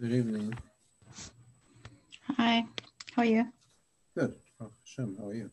Good 0.00 0.12
evening. 0.12 0.54
Hi, 2.36 2.64
how 3.14 3.22
are 3.22 3.24
you? 3.24 3.46
Good. 4.16 4.34
Oh, 4.60 4.70
Hashem, 4.84 5.16
how 5.18 5.28
are 5.28 5.34
you? 5.34 5.50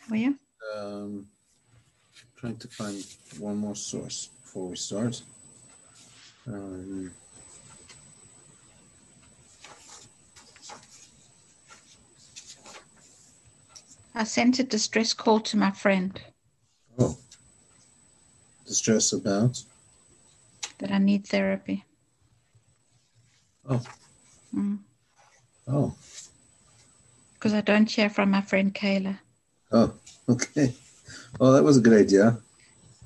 How 0.00 0.14
are 0.14 0.16
you? 0.16 0.38
Um, 0.76 1.26
trying 2.36 2.56
to 2.58 2.68
find 2.68 3.04
one 3.38 3.56
more 3.56 3.74
source 3.74 4.30
before 4.42 4.68
we 4.68 4.76
start. 4.76 5.22
Um, 6.46 7.10
I 14.14 14.24
sent 14.24 14.58
a 14.58 14.64
distress 14.64 15.12
call 15.12 15.40
to 15.40 15.56
my 15.56 15.70
friend 15.70 16.20
oh, 16.98 17.16
distress 18.68 19.12
about. 19.12 19.62
that 20.78 20.92
I 20.92 20.98
need 20.98 21.26
therapy. 21.26 21.84
Oh, 23.68 23.82
Mm. 24.54 24.78
oh, 25.66 25.94
Because 27.34 27.52
I 27.54 27.60
don't 27.60 27.90
hear 27.90 28.08
from 28.08 28.30
my 28.30 28.40
friend 28.40 28.72
Kayla. 28.74 29.18
oh. 29.72 29.92
Okay. 30.28 30.74
Well, 31.40 31.52
that 31.54 31.64
was 31.64 31.78
a 31.78 31.80
good 31.80 31.98
idea. 31.98 32.38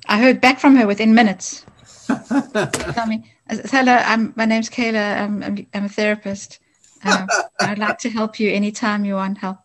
I 0.07 0.19
heard 0.19 0.41
back 0.41 0.59
from 0.59 0.75
her 0.75 0.85
within 0.85 1.15
minutes. 1.15 1.65
Tell 2.07 3.07
me, 3.07 3.31
hello, 3.49 3.93
I'm, 3.93 4.33
my 4.35 4.43
name's 4.43 4.69
Kayla. 4.69 5.21
I'm, 5.21 5.41
I'm, 5.41 5.67
I'm 5.73 5.85
a 5.85 5.89
therapist. 5.89 6.59
Um, 7.05 7.27
I'd 7.61 7.79
like 7.79 7.97
to 7.99 8.09
help 8.09 8.39
you 8.41 8.51
anytime 8.51 9.05
you 9.05 9.15
want 9.15 9.37
help. 9.37 9.57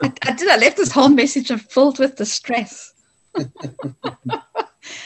I, 0.00 0.12
I 0.22 0.32
did. 0.32 0.48
I 0.48 0.56
left 0.58 0.76
this 0.76 0.92
whole 0.92 1.08
message 1.08 1.50
filled 1.72 1.98
with 1.98 2.14
distress. 2.14 2.92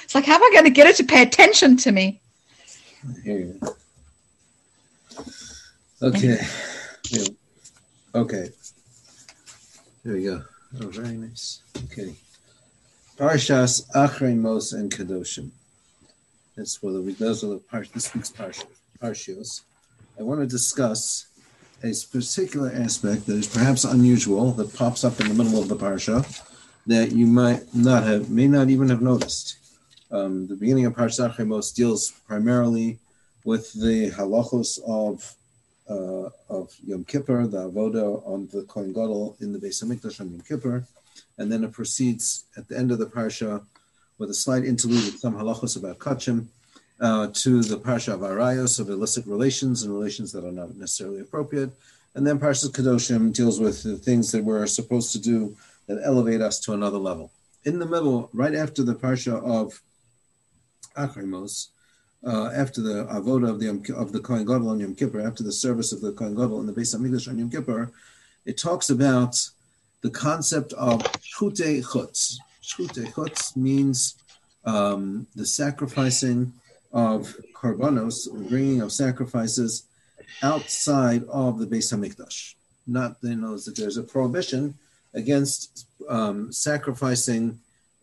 It's 0.04 0.14
like, 0.14 0.24
how 0.24 0.34
am 0.34 0.42
I 0.42 0.50
going 0.52 0.64
to 0.64 0.70
get 0.70 0.86
her 0.86 0.92
to 0.92 1.04
pay 1.04 1.22
attention 1.22 1.76
to 1.78 1.92
me? 1.92 2.20
Here 3.22 3.38
you 3.38 3.58
go. 3.60 3.76
Okay. 6.02 6.38
Yeah. 7.10 7.24
Okay. 8.14 8.48
There 10.04 10.14
we 10.14 10.24
go. 10.24 10.42
Oh, 10.80 10.88
very 10.88 11.16
nice. 11.16 11.62
Okay. 11.84 12.14
Parshas 13.16 13.88
Achrei 13.94 14.36
Mos 14.36 14.72
and 14.72 14.90
Kadoshim. 14.90 15.50
That's 16.56 16.76
for 16.76 16.92
the 16.92 17.00
those 17.12 17.42
are 17.42 17.48
the 17.48 17.58
par, 17.58 17.84
this 17.92 18.14
week's 18.14 18.30
parsha, 18.30 18.66
parshios. 19.02 19.62
I 20.18 20.22
want 20.22 20.40
to 20.40 20.46
discuss 20.46 21.26
a 21.82 21.92
particular 22.10 22.70
aspect 22.74 23.26
that 23.26 23.36
is 23.36 23.46
perhaps 23.46 23.84
unusual 23.84 24.52
that 24.52 24.74
pops 24.74 25.04
up 25.04 25.20
in 25.20 25.28
the 25.28 25.34
middle 25.34 25.60
of 25.60 25.68
the 25.68 25.76
parsha 25.76 26.24
that 26.86 27.12
you 27.12 27.26
might 27.26 27.74
not 27.74 28.04
have, 28.04 28.30
may 28.30 28.46
not 28.46 28.68
even 28.68 28.88
have 28.88 29.02
noticed. 29.02 29.56
Um, 30.14 30.46
the 30.46 30.54
beginning 30.54 30.86
of 30.86 30.94
Parshas 30.94 31.28
Achrei 31.28 31.44
Mos 31.44 31.72
deals 31.72 32.12
primarily 32.28 33.00
with 33.44 33.72
the 33.72 34.12
halachos 34.12 34.78
of 34.86 35.34
uh, 35.90 36.30
of 36.48 36.72
Yom 36.86 37.04
Kippur, 37.04 37.48
the 37.48 37.68
avoda 37.68 38.24
on 38.24 38.48
the 38.52 38.62
Kohen 38.62 38.92
Gadol 38.92 39.36
in 39.40 39.52
the 39.52 39.58
Beis 39.58 39.82
Hamikdash 39.82 40.20
on 40.20 40.30
Yom 40.30 40.40
Kippur, 40.42 40.84
and 41.36 41.50
then 41.50 41.64
it 41.64 41.72
proceeds 41.72 42.44
at 42.56 42.68
the 42.68 42.78
end 42.78 42.92
of 42.92 42.98
the 43.00 43.06
parsha 43.06 43.64
with 44.18 44.30
a 44.30 44.34
slight 44.34 44.64
interlude 44.64 45.04
with 45.04 45.18
some 45.18 45.34
halachos 45.34 45.76
about 45.76 45.98
kachim 45.98 46.46
uh, 47.00 47.26
to 47.32 47.62
the 47.62 47.76
parsha 47.76 48.12
of 48.14 48.20
arayos 48.20 48.78
of 48.78 48.90
illicit 48.90 49.26
relations 49.26 49.82
and 49.82 49.92
relations 49.92 50.30
that 50.30 50.44
are 50.44 50.52
not 50.52 50.76
necessarily 50.76 51.22
appropriate, 51.22 51.72
and 52.14 52.24
then 52.24 52.38
Parshas 52.38 52.70
Kadoshim 52.70 53.32
deals 53.32 53.58
with 53.58 53.82
the 53.82 53.96
things 53.96 54.30
that 54.30 54.44
we're 54.44 54.64
supposed 54.68 55.10
to 55.10 55.18
do 55.18 55.56
that 55.88 56.00
elevate 56.04 56.40
us 56.40 56.60
to 56.60 56.72
another 56.72 56.98
level. 56.98 57.32
In 57.64 57.80
the 57.80 57.86
middle, 57.86 58.30
right 58.32 58.54
after 58.54 58.84
the 58.84 58.94
parsha 58.94 59.42
of 59.42 59.82
Achrei 60.96 61.26
Mos, 61.26 61.70
uh, 62.26 62.50
after 62.54 62.80
the 62.80 63.04
avoda 63.06 63.50
of 63.50 63.60
the 63.60 63.94
of 63.94 64.12
the 64.12 64.20
Kohen 64.20 64.44
Gadol 64.44 64.70
on 64.70 64.80
Yom 64.80 64.94
Kippur, 64.94 65.20
after 65.20 65.42
the 65.42 65.52
service 65.52 65.92
of 65.92 66.00
the 66.00 66.12
Kohen 66.12 66.34
Gadol 66.34 66.60
in 66.60 66.66
the 66.66 66.72
Beis 66.72 66.94
Hamikdash 66.96 67.28
on 67.28 67.38
Yom 67.38 67.50
Kippur, 67.50 67.90
it 68.44 68.56
talks 68.56 68.90
about 68.90 69.36
the 70.02 70.10
concept 70.10 70.72
of 70.74 71.02
shchute 71.20 71.84
chutz. 71.84 72.36
Shchute 72.62 73.12
chutz 73.12 73.56
means 73.56 74.16
um, 74.64 75.26
the 75.34 75.46
sacrificing 75.46 76.52
of 76.92 77.36
korbanos, 77.54 78.28
bringing 78.48 78.80
of 78.80 78.92
sacrifices 78.92 79.84
outside 80.42 81.24
of 81.24 81.58
the 81.58 81.66
Beis 81.66 81.92
Hamikdash. 81.92 82.54
Not 82.86 83.16
you 83.22 83.36
know 83.36 83.56
that 83.56 83.76
there's 83.76 83.96
a 83.96 84.02
prohibition 84.02 84.74
against 85.14 85.86
um, 86.08 86.52
sacrificing 86.52 87.58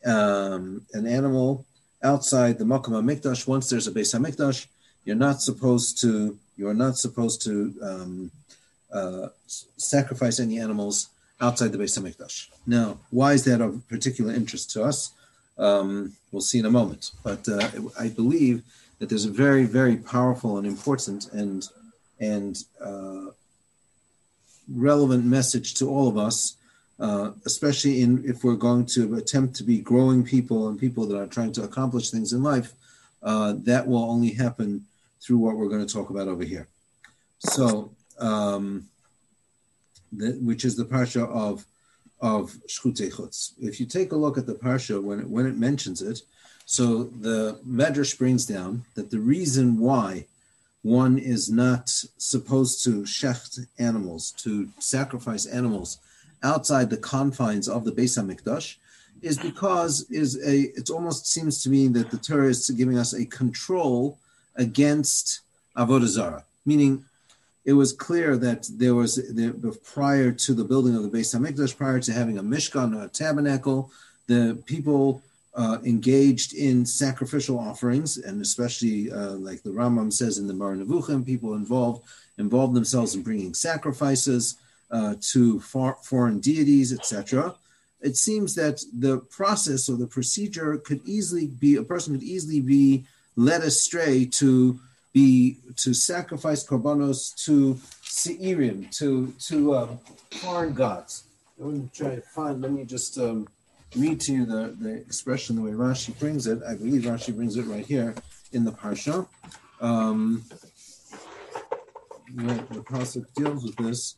um, 0.05 0.85
an 0.93 1.05
animal 1.05 1.65
outside 2.03 2.57
the 2.57 2.65
Makom 2.65 2.93
HaMikdash, 2.93 3.47
once 3.47 3.69
there's 3.69 3.87
a 3.87 3.91
Beis 3.91 4.17
HaMikdash, 4.17 4.67
you're 5.05 5.15
not 5.15 5.41
supposed 5.41 5.99
to 6.01 6.37
you're 6.57 6.73
not 6.73 6.97
supposed 6.97 7.41
to 7.43 7.73
um, 7.81 8.31
uh, 8.93 9.29
sacrifice 9.77 10.39
any 10.39 10.59
animals 10.59 11.09
outside 11.39 11.71
the 11.71 11.77
Beis 11.77 11.97
HaMikdash. 11.99 12.49
Now, 12.67 12.99
why 13.09 13.33
is 13.33 13.43
that 13.45 13.61
of 13.61 13.87
particular 13.87 14.33
interest 14.33 14.71
to 14.71 14.83
us? 14.83 15.11
Um, 15.57 16.13
we'll 16.31 16.41
see 16.41 16.59
in 16.59 16.65
a 16.65 16.71
moment. 16.71 17.11
But 17.23 17.47
uh, 17.47 17.69
I 17.99 18.09
believe 18.09 18.63
that 18.99 19.09
there's 19.09 19.25
a 19.25 19.31
very, 19.31 19.65
very 19.65 19.97
powerful 19.97 20.57
and 20.57 20.67
important 20.67 21.31
and 21.33 21.67
and 22.19 22.63
uh, 22.79 23.31
relevant 24.71 25.25
message 25.25 25.73
to 25.75 25.89
all 25.89 26.07
of 26.07 26.17
us 26.17 26.55
uh, 27.01 27.31
especially 27.45 28.01
in 28.01 28.23
if 28.23 28.43
we're 28.43 28.55
going 28.55 28.85
to 28.85 29.15
attempt 29.15 29.55
to 29.55 29.63
be 29.63 29.79
growing 29.79 30.23
people 30.23 30.67
and 30.67 30.79
people 30.79 31.07
that 31.07 31.17
are 31.17 31.27
trying 31.27 31.51
to 31.51 31.63
accomplish 31.63 32.11
things 32.11 32.31
in 32.31 32.43
life, 32.43 32.73
uh, 33.23 33.55
that 33.63 33.87
will 33.87 34.03
only 34.03 34.31
happen 34.31 34.85
through 35.19 35.39
what 35.39 35.57
we're 35.57 35.67
going 35.67 35.85
to 35.85 35.91
talk 35.91 36.11
about 36.11 36.27
over 36.27 36.43
here. 36.43 36.67
So, 37.39 37.91
um, 38.19 38.87
the, 40.11 40.33
which 40.33 40.63
is 40.63 40.75
the 40.75 40.85
parsha 40.85 41.27
of 41.27 41.65
of 42.19 42.55
Chutz. 42.67 43.53
If 43.59 43.79
you 43.79 43.87
take 43.87 44.11
a 44.11 44.15
look 44.15 44.37
at 44.37 44.45
the 44.45 44.53
parsha 44.53 45.01
when 45.01 45.21
it, 45.21 45.27
when 45.27 45.47
it 45.47 45.57
mentions 45.57 46.03
it, 46.03 46.21
so 46.65 47.05
the 47.05 47.59
Medrash 47.67 48.15
brings 48.15 48.45
down 48.45 48.83
that 48.93 49.09
the 49.09 49.19
reason 49.19 49.79
why 49.79 50.25
one 50.83 51.17
is 51.17 51.49
not 51.49 51.89
supposed 51.89 52.83
to 52.83 53.01
shecht 53.03 53.65
animals, 53.79 54.31
to 54.43 54.69
sacrifice 54.77 55.47
animals 55.47 55.97
outside 56.43 56.89
the 56.89 56.97
confines 56.97 57.67
of 57.67 57.85
the 57.85 57.91
Beis 57.91 58.17
Hamikdash 58.17 58.77
is 59.21 59.37
because 59.37 60.09
is 60.09 60.37
a 60.37 60.71
it 60.79 60.89
almost 60.89 61.27
seems 61.27 61.61
to 61.63 61.69
me 61.69 61.87
that 61.87 62.09
the 62.09 62.17
Torah 62.17 62.49
is 62.49 62.69
giving 62.71 62.97
us 62.97 63.13
a 63.13 63.25
control 63.25 64.17
against 64.55 65.41
avodah 65.77 66.07
zarah, 66.07 66.43
meaning 66.65 67.05
it 67.63 67.73
was 67.73 67.93
clear 67.93 68.37
that 68.37 68.67
there 68.73 68.95
was 68.95 69.15
there, 69.33 69.53
prior 69.83 70.31
to 70.31 70.53
the 70.53 70.63
building 70.63 70.95
of 70.95 71.03
the 71.03 71.09
Beis 71.09 71.35
Hamikdash, 71.35 71.77
prior 71.77 71.99
to 71.99 72.11
having 72.11 72.39
a 72.39 72.43
mishkan, 72.43 73.03
a 73.03 73.07
tabernacle, 73.07 73.91
the 74.27 74.57
people 74.65 75.21
uh, 75.53 75.77
engaged 75.85 76.53
in 76.53 76.85
sacrificial 76.85 77.59
offerings, 77.59 78.17
and 78.17 78.41
especially 78.41 79.11
uh, 79.11 79.33
like 79.33 79.61
the 79.61 79.69
Rambam 79.69 80.11
says 80.11 80.37
in 80.37 80.47
the 80.47 80.53
Moreh 80.53 80.77
Nevuchim, 80.77 81.25
people 81.25 81.53
involved 81.53 82.03
involved 82.37 82.73
themselves 82.73 83.13
in 83.13 83.21
bringing 83.21 83.53
sacrifices 83.53 84.55
uh, 84.91 85.15
to 85.21 85.59
foreign 85.59 86.39
deities, 86.39 86.93
etc. 86.93 87.55
It 88.01 88.17
seems 88.17 88.55
that 88.55 88.83
the 88.97 89.19
process 89.19 89.89
or 89.89 89.97
the 89.97 90.07
procedure 90.07 90.77
could 90.77 91.01
easily 91.05 91.47
be 91.47 91.75
a 91.75 91.83
person 91.83 92.13
could 92.13 92.23
easily 92.23 92.61
be 92.61 93.05
led 93.35 93.61
astray 93.61 94.25
to 94.25 94.79
be 95.13 95.57
to 95.77 95.93
sacrifice 95.93 96.65
korbanos 96.65 97.35
to 97.45 97.75
seirim 98.03 98.89
to 98.97 99.33
to 99.47 99.75
um, 99.75 99.99
foreign 100.31 100.73
gods. 100.73 101.23
Me 101.57 101.87
try 101.93 102.15
to 102.15 102.21
find. 102.21 102.61
Let 102.61 102.71
me 102.71 102.85
just 102.85 103.19
um, 103.19 103.47
read 103.95 104.19
to 104.21 104.33
you 104.33 104.45
the, 104.45 104.75
the 104.79 104.93
expression 104.95 105.55
the 105.55 105.61
way 105.61 105.71
Rashi 105.71 106.17
brings 106.17 106.47
it. 106.47 106.59
I 106.67 106.73
believe 106.73 107.03
Rashi 107.03 107.35
brings 107.35 107.55
it 107.55 107.65
right 107.67 107.85
here 107.85 108.15
in 108.51 108.63
the 108.63 108.71
parsha. 108.71 109.27
Um, 109.79 110.43
the, 112.33 112.53
the 112.71 112.81
pasuk 112.81 113.25
deals 113.35 113.63
with 113.63 113.75
this. 113.75 114.15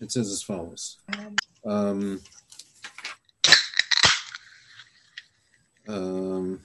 It 0.00 0.12
says 0.12 0.30
as 0.30 0.42
follows. 0.42 0.98
Um, 1.64 2.20
um, 5.88 6.60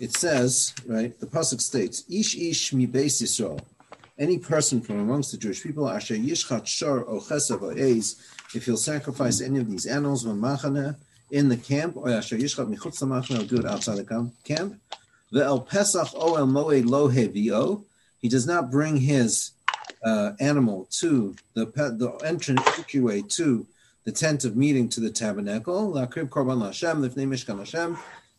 it 0.00 0.14
says, 0.14 0.74
right, 0.86 1.18
the 1.18 1.26
Pasuk 1.26 1.60
states, 1.60 2.04
Ish 2.10 2.36
ish 2.36 2.72
mi 2.72 2.86
beis 2.86 3.22
Yisrael, 3.22 3.60
any 4.18 4.38
person 4.38 4.80
from 4.80 5.00
amongst 5.00 5.32
the 5.32 5.38
Jewish 5.38 5.62
people, 5.62 5.88
asher 5.88 6.14
yishchat 6.14 6.66
shor 6.66 7.08
o 7.08 7.20
chesav 7.20 7.62
if 8.54 8.66
he'll 8.66 8.76
sacrifice 8.76 9.40
any 9.40 9.58
of 9.58 9.70
these 9.70 9.86
animals, 9.86 10.24
machane, 10.24 10.96
in 11.30 11.48
the 11.48 11.56
camp, 11.56 11.96
or 11.96 12.10
asher 12.10 12.36
yishchat 12.36 12.68
michutz 12.68 13.00
will 13.30 13.44
do 13.46 13.56
it 13.56 13.66
outside 13.66 13.96
the 13.96 14.32
camp, 14.44 14.80
the 15.30 15.42
el 15.42 15.60
pesach 15.60 16.08
o 16.14 16.36
el 16.36 16.46
moed 16.46 16.86
lo 16.86 17.08
hevio, 17.08 17.84
he 18.22 18.28
does 18.28 18.46
not 18.46 18.70
bring 18.70 18.96
his 18.96 19.50
uh, 20.04 20.32
animal 20.40 20.88
to 20.90 21.34
the 21.54 21.66
the 21.66 22.10
entrance 22.24 22.62
to 23.36 23.66
the 24.04 24.12
tent 24.12 24.44
of 24.44 24.56
meeting 24.56 24.88
to 24.88 25.00
the 25.00 25.10
tabernacle. 25.10 25.92
Lakrib 25.92 26.28
korban 26.28 26.64
Hashem 26.64 27.02
lifnei 27.02 27.26
mishkan 27.26 27.58
Hashem. 27.58 27.98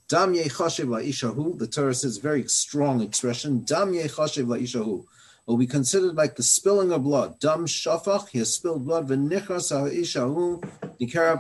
Dam 0.10 0.34
yechashiv 0.34 0.88
la'ishahu. 0.88 1.58
The 1.58 1.68
Torah 1.68 1.94
says 1.94 2.18
very 2.18 2.48
strong 2.48 3.02
expression. 3.02 3.64
Dam 3.64 3.94
yechashiv 3.94 4.46
la'ishahu 4.46 5.06
will 5.46 5.58
be 5.58 5.68
considered 5.68 6.16
like 6.16 6.36
the 6.36 6.44
spilling 6.44 6.92
of 6.92 7.04
blood. 7.04 7.40
Dam 7.40 7.66
shafach, 7.66 8.30
he 8.30 8.40
has 8.40 8.54
spilled 8.54 8.86
blood. 8.86 9.10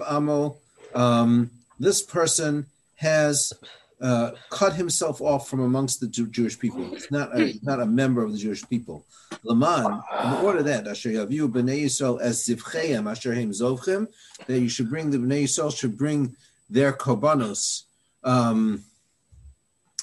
Amo. 0.08 0.56
Um, 0.96 1.52
this 1.80 2.02
person 2.02 2.66
has 2.96 3.54
uh, 4.04 4.32
cut 4.50 4.74
himself 4.74 5.22
off 5.22 5.48
from 5.48 5.62
amongst 5.62 6.02
the 6.02 6.08
Jew- 6.08 6.28
Jewish 6.28 6.60
people. 6.60 6.84
He's 6.90 7.10
not 7.10 7.34
a, 7.40 7.54
not 7.64 7.80
a 7.80 7.86
member 7.86 8.22
of 8.22 8.34
the 8.34 8.38
Jewish 8.38 8.68
people. 8.68 9.06
Laman, 9.44 10.02
in 10.26 10.34
order 10.46 10.62
that 10.62 10.88
Asher 10.88 11.10
Yaviu 11.10 11.50
Bnei 11.50 11.86
Yisrael 11.86 12.20
as 12.22 12.46
Zivcheim 12.46 13.10
Asher 13.10 13.34
Heim 13.34 13.52
Zovchem, 13.52 14.08
that 14.46 14.60
you 14.60 14.68
should 14.68 14.90
bring 14.90 15.10
the 15.10 15.18
Bnei 15.18 15.44
Yisrael 15.46 15.76
should 15.76 15.98
bring 15.98 16.36
their 16.70 16.92
korbanos 16.92 17.84
um, 18.26 18.84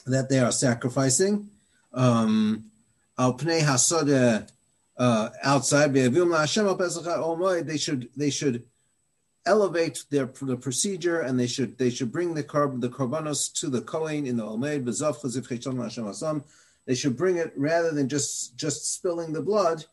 that 0.07 0.31
they 0.31 0.39
are 0.39 0.53
sacrificing. 0.53 1.51
Um, 1.93 2.71
Al 3.19 3.35
Pnei 3.35 3.61
Hasodeh 3.61 4.49
uh, 4.97 5.29
outside 5.43 5.93
they 5.93 7.77
should 7.77 8.09
they 8.17 8.31
should 8.31 8.65
elevate 9.47 10.05
their 10.11 10.27
the 10.43 10.57
procedure 10.57 11.21
and 11.21 11.39
they 11.39 11.47
should 11.47 11.79
they 11.79 11.91
should 11.91 12.13
bring 12.13 12.35
the 12.35 12.45
carb 12.45 12.81
the 12.81 12.89
korbanos 12.89 13.53
to 13.53 13.69
the 13.69 13.81
kohen 13.81 14.27
in 14.27 14.37
the 14.37 14.45
bezav 14.45 15.21
chazif 15.21 15.49
Hashem 15.49 16.05
asam. 16.05 16.45
They 16.87 16.95
should 16.95 17.17
bring 17.17 17.37
it 17.37 17.53
rather 17.57 17.91
than 17.93 18.09
just 18.09 18.57
just 18.57 18.95
spilling 18.95 19.33
the 19.33 19.43
blood. 19.43 19.85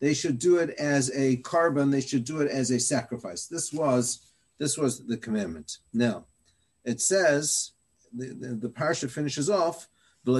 They 0.00 0.14
should 0.14 0.38
do 0.38 0.56
it 0.56 0.70
as 0.70 1.10
a 1.14 1.36
korban. 1.38 1.90
They 1.90 2.00
should 2.00 2.24
do 2.24 2.40
it 2.40 2.50
as 2.50 2.70
a 2.70 2.80
sacrifice. 2.80 3.46
This 3.46 3.72
was 3.72 4.32
this 4.58 4.76
was 4.76 5.06
the 5.06 5.16
commandment. 5.16 5.78
Now, 5.92 6.24
it 6.84 7.00
says 7.00 7.72
the 8.12 8.28
the, 8.28 8.54
the 8.54 8.68
parsha 8.68 9.10
finishes 9.10 9.48
off. 9.48 9.88
They 10.24 10.32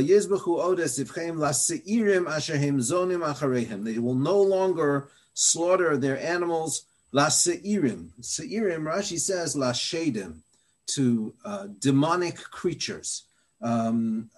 will 3.98 4.14
no 4.14 4.42
longer 4.42 5.08
slaughter 5.34 5.96
their 5.96 6.18
animals 6.20 6.86
La 7.16 7.28
Seirim. 7.28 8.10
Seirim, 8.20 8.82
Rashi 8.82 9.18
says, 9.18 9.56
La 9.56 9.72
Shadim, 9.72 10.34
to 10.88 11.32
uh, 11.46 11.66
demonic 11.78 12.36
creatures 12.36 13.24
um, 13.62 14.28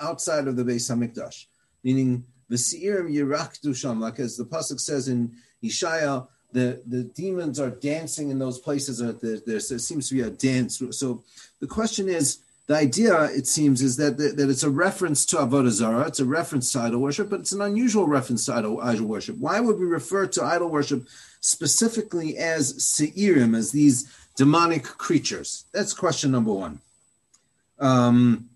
outside 0.00 0.48
of 0.48 0.56
the 0.56 0.64
Beis 0.64 0.90
Hamikdash, 0.90 1.44
meaning 1.84 2.24
the 2.48 2.56
Seirim 2.56 3.14
Yirak 3.14 3.60
Dusham, 3.60 4.00
like 4.00 4.20
as 4.20 4.38
the 4.38 4.44
Pasuk 4.44 4.80
says 4.80 5.08
in 5.08 5.32
Ishaya, 5.62 6.26
the, 6.50 6.82
the 6.86 7.02
demons 7.02 7.60
are 7.60 7.68
dancing 7.68 8.30
in 8.30 8.38
those 8.38 8.58
places. 8.58 8.96
There, 8.96 9.12
there, 9.12 9.40
there 9.46 9.60
seems 9.60 10.08
to 10.08 10.14
be 10.14 10.22
a 10.22 10.30
dance. 10.30 10.82
So 10.92 11.24
the 11.60 11.66
question 11.66 12.08
is, 12.08 12.38
the 12.68 12.76
idea, 12.76 13.24
it 13.24 13.46
seems, 13.46 13.82
is 13.82 13.96
that, 13.98 14.16
that, 14.16 14.38
that 14.38 14.48
it's 14.48 14.62
a 14.62 14.70
reference 14.70 15.26
to 15.26 15.36
Avodah 15.36 15.68
Zarah, 15.68 16.06
it's 16.06 16.20
a 16.20 16.24
reference 16.24 16.72
to 16.72 16.80
idol 16.80 17.00
worship, 17.00 17.28
but 17.28 17.40
it's 17.40 17.52
an 17.52 17.60
unusual 17.60 18.06
reference 18.06 18.46
to 18.46 18.54
idol, 18.54 18.80
idol 18.80 19.06
worship. 19.06 19.36
Why 19.36 19.60
would 19.60 19.78
we 19.78 19.84
refer 19.84 20.26
to 20.28 20.42
idol 20.42 20.70
worship 20.70 21.06
specifically 21.42 22.38
as 22.38 22.72
Seirim, 22.78 23.54
as 23.54 23.70
these 23.70 24.10
demonic 24.36 24.84
creatures? 24.84 25.66
That's 25.72 25.92
question 25.92 26.30
number 26.30 26.52
one. 26.52 26.80
Um, 27.78 28.48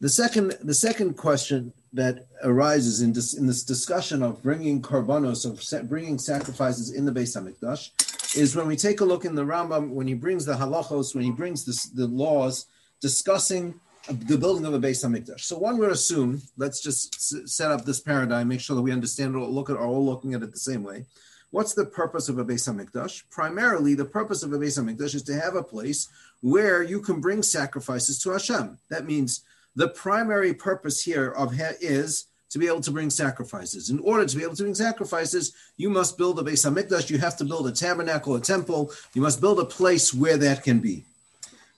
the 0.00 0.08
second, 0.08 0.58
the 0.62 0.74
second 0.74 1.16
question 1.16 1.72
that 1.92 2.26
arises 2.42 3.00
in 3.00 3.12
this, 3.12 3.34
in 3.34 3.46
this 3.46 3.62
discussion 3.62 4.22
of 4.22 4.42
bringing 4.42 4.82
korbanos, 4.82 5.46
of 5.46 5.88
bringing 5.88 6.18
sacrifices 6.18 6.90
in 6.90 7.04
the 7.04 7.12
Beis 7.12 7.36
Hamikdash, 7.36 7.90
is 8.36 8.56
when 8.56 8.66
we 8.66 8.76
take 8.76 9.00
a 9.00 9.04
look 9.04 9.24
in 9.24 9.34
the 9.34 9.44
Rambam, 9.44 9.90
when 9.90 10.08
he 10.08 10.14
brings 10.14 10.44
the 10.44 10.54
halachos, 10.54 11.14
when 11.14 11.24
he 11.24 11.30
brings 11.30 11.64
this, 11.64 11.84
the 11.84 12.06
laws 12.06 12.66
discussing 13.00 13.74
the 14.08 14.36
building 14.36 14.64
of 14.64 14.74
a 14.74 14.80
Beis 14.80 15.04
Hamikdash. 15.04 15.42
So 15.42 15.58
one 15.58 15.78
would 15.78 15.92
assume, 15.92 16.42
let's 16.56 16.80
just 16.80 17.48
set 17.48 17.70
up 17.70 17.84
this 17.84 18.00
paradigm, 18.00 18.48
make 18.48 18.60
sure 18.60 18.74
that 18.74 18.82
we 18.82 18.90
understand 18.90 19.36
it, 19.36 19.38
look 19.38 19.70
at, 19.70 19.76
are 19.76 19.86
all 19.86 20.04
looking 20.04 20.34
at 20.34 20.42
it 20.42 20.50
the 20.50 20.58
same 20.58 20.82
way. 20.82 21.04
What's 21.52 21.74
the 21.74 21.84
purpose 21.84 22.30
of 22.30 22.38
a 22.38 22.44
Beis 22.46 22.66
Hamikdash? 22.66 23.24
Primarily, 23.30 23.94
the 23.94 24.06
purpose 24.06 24.42
of 24.42 24.54
a 24.54 24.58
Beis 24.58 24.80
Hamikdash 24.80 25.14
is 25.14 25.22
to 25.24 25.38
have 25.38 25.54
a 25.54 25.62
place 25.62 26.08
where 26.40 26.82
you 26.82 26.98
can 26.98 27.20
bring 27.20 27.42
sacrifices 27.42 28.18
to 28.20 28.30
Hashem. 28.30 28.78
That 28.88 29.04
means 29.04 29.42
the 29.76 29.88
primary 29.88 30.54
purpose 30.54 31.04
here 31.04 31.30
of 31.30 31.52
is 31.82 32.24
to 32.48 32.58
be 32.58 32.66
able 32.66 32.80
to 32.80 32.90
bring 32.90 33.10
sacrifices. 33.10 33.90
In 33.90 33.98
order 33.98 34.24
to 34.24 34.34
be 34.34 34.42
able 34.42 34.56
to 34.56 34.62
bring 34.62 34.74
sacrifices, 34.74 35.52
you 35.76 35.90
must 35.90 36.16
build 36.16 36.38
a 36.38 36.42
Beis 36.42 36.64
Hamikdash. 36.64 37.10
You 37.10 37.18
have 37.18 37.36
to 37.36 37.44
build 37.44 37.66
a 37.66 37.72
tabernacle, 37.72 38.34
a 38.34 38.40
temple. 38.40 38.90
You 39.12 39.20
must 39.20 39.42
build 39.42 39.60
a 39.60 39.66
place 39.66 40.14
where 40.14 40.38
that 40.38 40.64
can 40.64 40.80
be. 40.80 41.04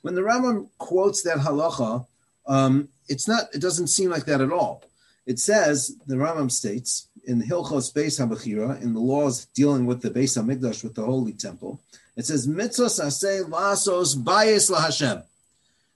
When 0.02 0.14
the 0.14 0.20
Rambam 0.20 0.68
quotes 0.78 1.22
that 1.22 1.38
halacha, 1.38 2.06
um, 2.46 2.88
it's 3.08 3.26
not. 3.26 3.52
It 3.52 3.60
doesn't 3.60 3.88
seem 3.88 4.10
like 4.10 4.26
that 4.26 4.40
at 4.40 4.52
all. 4.52 4.84
It 5.26 5.38
says 5.38 5.96
the 6.06 6.16
Rambam 6.16 6.50
states 6.50 7.08
in 7.24 7.38
the 7.38 7.46
Hilchos 7.46 7.92
Beis 7.92 8.20
Habachira, 8.20 8.80
in 8.82 8.92
the 8.92 9.00
laws 9.00 9.46
dealing 9.46 9.86
with 9.86 10.02
the 10.02 10.10
Beis 10.10 10.36
Hamikdash, 10.36 10.84
with 10.84 10.94
the 10.94 11.04
Holy 11.04 11.32
Temple, 11.32 11.80
it 12.16 12.26
says 12.26 12.46
mitzvos 12.46 13.02
aseh 13.02 13.48
lasos 13.48 14.16
bayis 14.16 14.70
laHashem. 14.70 15.24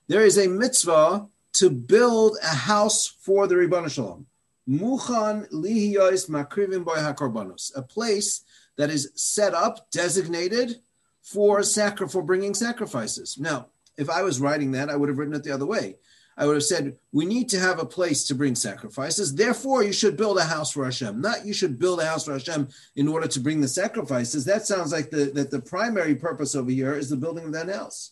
There 0.07 0.25
is 0.25 0.37
a 0.37 0.47
mitzvah 0.47 1.27
to 1.53 1.69
build 1.69 2.37
a 2.43 2.47
house 2.55 3.07
for 3.07 3.47
the 3.47 3.55
Ribbon 3.55 3.87
Shalom. 3.89 4.25
Muchan 4.67 5.49
lihiyos 5.51 6.29
makrivim 6.29 6.83
boy 6.83 6.97
hakorbanos, 6.97 7.71
a 7.75 7.81
place 7.81 8.41
that 8.75 8.89
is 8.89 9.11
set 9.15 9.53
up, 9.53 9.89
designated 9.91 10.79
for 11.21 11.63
sacri- 11.63 12.07
for 12.07 12.21
bringing 12.21 12.53
sacrifices. 12.53 13.37
Now, 13.39 13.67
if 13.97 14.09
I 14.09 14.23
was 14.23 14.39
writing 14.39 14.71
that, 14.71 14.89
I 14.89 14.95
would 14.95 15.09
have 15.09 15.17
written 15.17 15.35
it 15.35 15.43
the 15.43 15.51
other 15.51 15.65
way. 15.65 15.95
I 16.39 16.45
would 16.45 16.55
have 16.55 16.63
said, 16.63 16.95
we 17.11 17.25
need 17.25 17.49
to 17.49 17.59
have 17.59 17.79
a 17.79 17.85
place 17.85 18.23
to 18.23 18.33
bring 18.33 18.55
sacrifices. 18.55 19.35
Therefore, 19.35 19.83
you 19.83 19.91
should 19.91 20.15
build 20.15 20.37
a 20.37 20.45
house 20.45 20.71
for 20.71 20.85
Hashem. 20.85 21.19
Not 21.19 21.45
you 21.45 21.53
should 21.53 21.77
build 21.77 21.99
a 21.99 22.05
house 22.05 22.23
for 22.23 22.31
Hashem 22.31 22.69
in 22.95 23.09
order 23.09 23.27
to 23.27 23.41
bring 23.41 23.59
the 23.59 23.67
sacrifices. 23.67 24.45
That 24.45 24.65
sounds 24.65 24.93
like 24.93 25.09
the, 25.09 25.25
that 25.35 25.51
the 25.51 25.61
primary 25.61 26.15
purpose 26.15 26.55
over 26.55 26.71
here 26.71 26.93
is 26.95 27.09
the 27.09 27.17
building 27.17 27.43
of 27.43 27.51
that 27.51 27.67
house. 27.67 28.11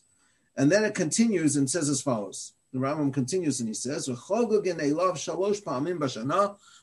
And 0.57 0.69
then 0.69 0.83
it 0.83 0.93
continues 0.93 1.55
and 1.55 1.69
says 1.69 1.87
as 1.87 2.01
follows. 2.01 2.51
The 2.73 2.79
Rambam 2.79 3.13
continues 3.13 3.61
and 3.61 3.69
he 3.69 3.73
says, 3.73 4.09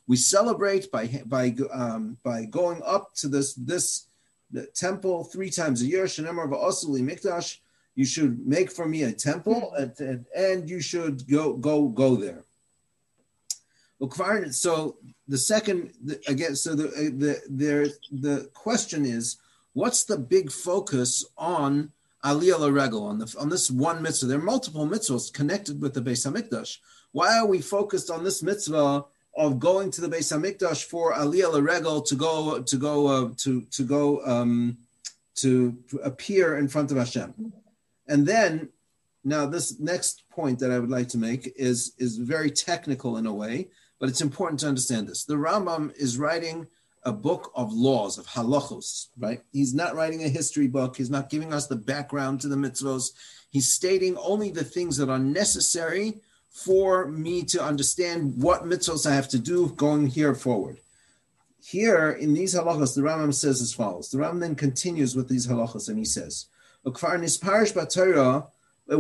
we 0.07 0.17
celebrate 0.17 0.91
by 0.91 1.23
by 1.27 1.55
um, 1.73 2.17
by 2.23 2.45
going 2.47 2.83
up 2.87 3.15
to 3.17 3.29
this 3.29 3.55
this 3.55 4.07
temple 4.75 5.25
three 5.25 5.51
times 5.51 5.83
a 5.83 5.87
year. 5.87 6.05
mikdash 6.05 7.59
you 7.95 8.05
should 8.05 8.47
make 8.47 8.71
for 8.71 8.87
me 8.89 9.05
a 9.05 9.13
temple 9.13 9.73
and, 9.75 9.99
and, 10.01 10.27
and 10.37 10.69
you 10.69 10.81
should 10.81 11.29
go 11.29 11.55
go 11.55 11.89
go 11.89 12.17
there. 12.17 12.45
So 14.51 14.97
the 15.29 15.39
second 15.39 15.93
again 16.27 16.57
so 16.57 16.75
the 16.75 16.89
the 17.17 17.41
there 17.49 17.87
the 18.11 18.51
question 18.53 19.07
is 19.07 19.37
what's 19.73 20.05
the 20.05 20.19
big 20.19 20.51
focus 20.51 21.25
on 21.39 21.93
aliyah 22.25 22.59
laregel 22.59 23.03
on 23.03 23.19
the 23.19 23.35
on 23.39 23.49
this 23.49 23.71
one 23.71 24.03
mitzvah? 24.03 24.27
There 24.27 24.39
are 24.39 24.43
multiple 24.43 24.87
mitzvahs 24.87 25.33
connected 25.33 25.81
with 25.81 25.95
the 25.95 26.03
Beis 26.03 26.27
Hamikdash. 26.27 26.79
Why 27.13 27.39
are 27.39 27.47
we 27.47 27.61
focused 27.61 28.11
on 28.11 28.25
this 28.25 28.43
mitzvah 28.43 29.05
of 29.37 29.59
going 29.59 29.91
to 29.93 30.01
the 30.01 30.09
Beis 30.09 30.33
Hamikdash 30.37 30.85
for 30.85 31.15
aliyah 31.15 31.55
laregel 31.55 32.05
to 32.07 32.15
go 32.17 32.61
to 32.61 32.77
go 32.77 33.07
uh, 33.07 33.31
to 33.39 33.63
to 33.63 33.85
go 33.85 34.25
um, 34.27 34.77
to 35.37 35.79
appear 36.03 36.59
in 36.59 36.69
front 36.69 36.91
of 36.91 36.99
Hashem 36.99 37.53
and 38.09 38.27
then 38.27 38.69
now 39.25 39.47
this 39.47 39.81
next 39.81 40.29
point 40.31 40.59
that 40.59 40.71
I 40.71 40.79
would 40.79 40.91
like 40.91 41.09
to 41.09 41.19
make 41.19 41.53
is, 41.57 41.93
is 41.99 42.19
very 42.19 42.51
technical 42.51 43.17
in 43.17 43.27
a 43.27 43.33
way, 43.33 43.69
but 43.99 44.09
it's 44.09 44.21
important 44.21 44.61
to 44.61 44.69
understand 44.69 45.09
this. 45.09 45.25
The 45.25 45.35
Rambam 45.35 45.95
is 45.97 46.19
writing 46.19 46.67
a 47.05 47.13
book 47.13 47.53
of 47.55 47.73
laws, 47.73 48.19
of 48.19 48.27
halachos, 48.27 49.09
right? 49.19 49.43
He's 49.53 49.75
not 49.75 49.95
writing 49.95 50.25
a 50.25 50.29
history 50.29 50.67
book. 50.67 50.97
He's 50.97 51.11
not 51.11 51.31
giving 51.31 51.53
us 51.53 51.67
the 51.67 51.77
background 51.77 52.41
to 52.41 52.49
the 52.49 52.57
mitzvos. 52.57 53.11
He's 53.51 53.71
stating 53.71 54.17
only 54.17 54.51
the 54.51 54.65
things 54.65 54.97
that 54.97 55.11
are 55.11 55.19
necessary 55.19 56.21
for 56.51 57.07
me 57.09 57.43
to 57.45 57.63
understand 57.63 58.41
what 58.43 58.65
mitzvos 58.65 59.11
I 59.11 59.15
have 59.15 59.29
to 59.29 59.39
do 59.39 59.71
going 59.71 60.07
here 60.07 60.35
forward. 60.35 60.79
Here 61.63 62.11
in 62.11 62.35
these 62.35 62.55
halachos, 62.55 62.95
the 62.95 63.03
Rambam 63.03 63.35
says 63.35 63.61
as 63.61 63.73
follows. 63.73 64.11
The 64.11 64.19
Rambam 64.19 64.41
then 64.41 64.55
continues 64.55 65.17
with 65.17 65.29
these 65.29 65.47
halachos 65.47 65.89
and 65.89 65.99
he 65.99 66.05
says, 66.05 66.47
it 66.87 67.03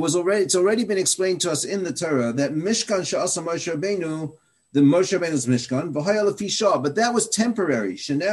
was 0.00 0.16
already 0.16 0.44
it's 0.44 0.54
already 0.54 0.84
been 0.84 0.96
explained 0.96 1.42
to 1.42 1.50
us 1.50 1.64
in 1.64 1.84
the 1.84 1.92
Torah 1.92 2.32
that 2.32 2.54
Mishkan 2.54 3.00
Sha'asa 3.00 3.44
Moshe 3.44 3.70
Rabbeinu, 3.74 4.34
the 4.72 4.80
Moshe 4.80 5.12
Rabbeinu's 5.18 5.44
Mishkan, 5.46 5.92
but 5.92 6.94
that 6.94 7.12
was 7.12 7.28
temporary. 7.28 7.98
Since 7.98 8.24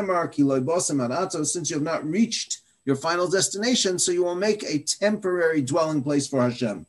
you 1.70 1.76
have 1.76 1.84
not 1.84 2.06
reached 2.06 2.60
your 2.86 2.96
final 2.96 3.28
destination, 3.28 4.00
so 4.00 4.14
you 4.14 4.24
will 4.24 4.36
make 4.36 4.64
a 4.64 4.80
temporary 4.80 5.62
dwelling 5.62 6.02
place 6.02 6.28
for 6.28 6.42
Hashem. 6.42 6.86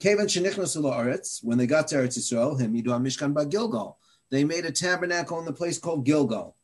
When 0.00 0.28
they 0.28 1.66
got 1.66 1.88
to 1.88 1.96
Eretz 1.96 2.18
Yisrael, 2.18 2.60
him 2.60 2.74
yidu 2.74 2.84
Mishkan 2.84 3.34
ba 3.34 3.44
Gilgal, 3.46 3.96
they 4.30 4.44
made 4.44 4.66
a 4.66 4.70
tabernacle 4.70 5.38
in 5.38 5.46
the 5.46 5.52
place 5.52 5.78
called 5.78 6.04
Gilgal, 6.04 6.54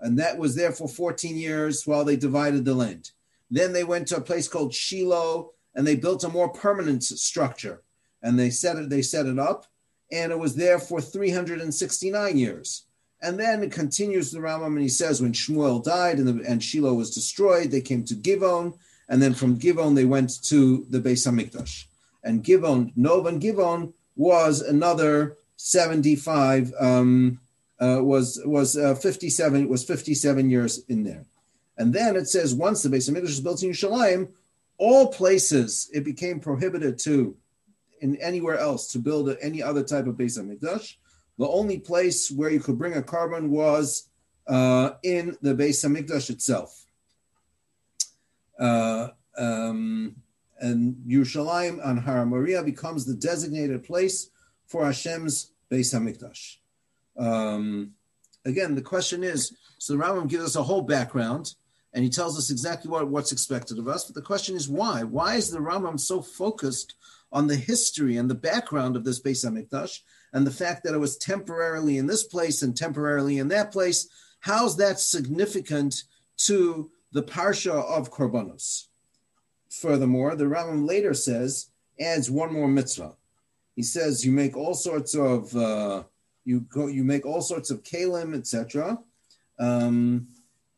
and 0.00 0.18
that 0.18 0.36
was 0.36 0.56
there 0.56 0.72
for 0.72 0.88
14 0.88 1.36
years 1.36 1.86
while 1.86 2.04
they 2.04 2.16
divided 2.16 2.64
the 2.64 2.74
land. 2.74 3.12
Then 3.52 3.74
they 3.74 3.84
went 3.84 4.08
to 4.08 4.16
a 4.16 4.22
place 4.22 4.48
called 4.48 4.72
Shiloh, 4.72 5.50
and 5.74 5.86
they 5.86 5.94
built 5.94 6.24
a 6.24 6.30
more 6.30 6.48
permanent 6.48 7.04
structure, 7.04 7.82
and 8.22 8.38
they 8.38 8.48
set 8.48 8.76
it. 8.76 8.88
They 8.88 9.02
set 9.02 9.26
it 9.26 9.38
up, 9.38 9.66
and 10.10 10.32
it 10.32 10.38
was 10.38 10.56
there 10.56 10.78
for 10.78 11.02
369 11.02 12.38
years. 12.38 12.86
And 13.20 13.38
then 13.38 13.62
it 13.62 13.70
continues 13.70 14.30
the 14.30 14.38
Rambam, 14.38 14.68
and 14.68 14.80
he 14.80 14.88
says 14.88 15.20
when 15.20 15.34
Shmuel 15.34 15.84
died 15.84 16.18
and, 16.18 16.26
the, 16.26 16.50
and 16.50 16.64
Shiloh 16.64 16.94
was 16.94 17.14
destroyed, 17.14 17.70
they 17.70 17.82
came 17.82 18.04
to 18.04 18.14
Givon, 18.14 18.72
and 19.10 19.20
then 19.20 19.34
from 19.34 19.58
Givon 19.58 19.94
they 19.94 20.06
went 20.06 20.42
to 20.44 20.86
the 20.88 20.98
Beis 20.98 21.28
Hamikdash. 21.28 21.84
And 22.24 22.42
Givon, 22.42 22.92
Nov 22.96 23.26
and 23.26 23.40
Givon 23.40 23.92
was 24.16 24.62
another 24.62 25.36
75 25.56 26.72
um, 26.80 27.38
uh, 27.78 27.98
was 28.02 28.40
was 28.46 28.78
uh, 28.78 28.94
57 28.94 29.68
was 29.68 29.84
57 29.84 30.48
years 30.48 30.84
in 30.88 31.04
there 31.04 31.26
and 31.82 31.92
then 31.92 32.16
it 32.16 32.28
says 32.28 32.54
once 32.54 32.82
the 32.82 32.88
Beis 32.88 33.10
HaMikdash 33.10 33.34
was 33.36 33.40
built 33.40 33.62
in 33.62 33.70
Yerushalayim 33.70 34.28
all 34.78 35.08
places 35.08 35.90
it 35.92 36.04
became 36.04 36.40
prohibited 36.40 36.98
to 37.06 37.36
in 38.00 38.16
anywhere 38.16 38.58
else 38.58 38.90
to 38.92 38.98
build 38.98 39.36
any 39.40 39.62
other 39.62 39.82
type 39.82 40.06
of 40.06 40.14
Beis 40.14 40.38
HaMikdash 40.38 40.96
the 41.38 41.48
only 41.48 41.78
place 41.78 42.30
where 42.30 42.50
you 42.50 42.60
could 42.60 42.78
bring 42.78 42.96
a 42.96 43.02
korban 43.02 43.48
was 43.48 44.08
uh, 44.46 44.90
in 45.02 45.36
the 45.42 45.54
Beis 45.54 45.84
HaMikdash 45.84 46.30
itself. 46.30 46.84
Uh, 48.58 49.08
um, 49.36 50.16
and 50.60 50.94
Yerushalayim 51.06 51.84
on 51.84 51.96
Har 51.96 52.24
Moriah 52.26 52.62
becomes 52.62 53.04
the 53.04 53.14
designated 53.14 53.82
place 53.82 54.30
for 54.66 54.84
Hashem's 54.84 55.52
Beis 55.70 55.92
Hamikdash. 55.92 56.56
Um, 57.16 57.92
again, 58.44 58.74
the 58.74 58.82
question 58.82 59.24
is: 59.24 59.56
so 59.78 59.94
the 59.94 59.98
Rambam 60.02 60.28
gives 60.28 60.44
us 60.44 60.56
a 60.56 60.62
whole 60.62 60.82
background, 60.82 61.54
and 61.94 62.02
he 62.02 62.10
tells 62.10 62.38
us 62.38 62.50
exactly 62.50 62.90
what, 62.90 63.08
what's 63.08 63.32
expected 63.32 63.78
of 63.78 63.88
us. 63.88 64.04
But 64.04 64.14
the 64.14 64.22
question 64.22 64.56
is 64.56 64.68
why? 64.68 65.02
Why 65.02 65.36
is 65.36 65.50
the 65.50 65.58
Rambam 65.58 66.00
so 66.00 66.22
focused 66.22 66.94
on 67.32 67.46
the 67.46 67.56
history 67.56 68.16
and 68.16 68.30
the 68.30 68.34
background 68.34 68.96
of 68.96 69.04
this 69.04 69.20
Beis 69.20 69.44
Hamikdash 69.44 70.00
and 70.32 70.46
the 70.46 70.50
fact 70.50 70.84
that 70.84 70.94
it 70.94 70.98
was 70.98 71.16
temporarily 71.16 71.98
in 71.98 72.06
this 72.06 72.24
place 72.24 72.62
and 72.62 72.76
temporarily 72.76 73.38
in 73.38 73.48
that 73.48 73.72
place? 73.72 74.08
How's 74.40 74.76
that 74.78 75.00
significant 75.00 76.04
to 76.38 76.90
the 77.12 77.22
parsha 77.22 77.72
of 77.72 78.10
Korbanos? 78.10 78.86
Furthermore, 79.70 80.34
the 80.34 80.44
Rambam 80.44 80.86
later 80.86 81.14
says 81.14 81.68
adds 82.00 82.30
one 82.30 82.52
more 82.52 82.68
mitzvah. 82.68 83.14
He 83.76 83.82
says 83.82 84.24
you 84.24 84.32
make 84.32 84.56
all 84.56 84.74
sorts 84.74 85.14
of 85.14 85.54
uh, 85.56 86.04
you 86.44 86.60
go 86.60 86.88
you 86.88 87.04
make 87.04 87.24
all 87.24 87.40
sorts 87.40 87.70
of 87.70 87.82
kalim, 87.82 88.34
etc. 88.36 88.98
Um, 89.58 90.28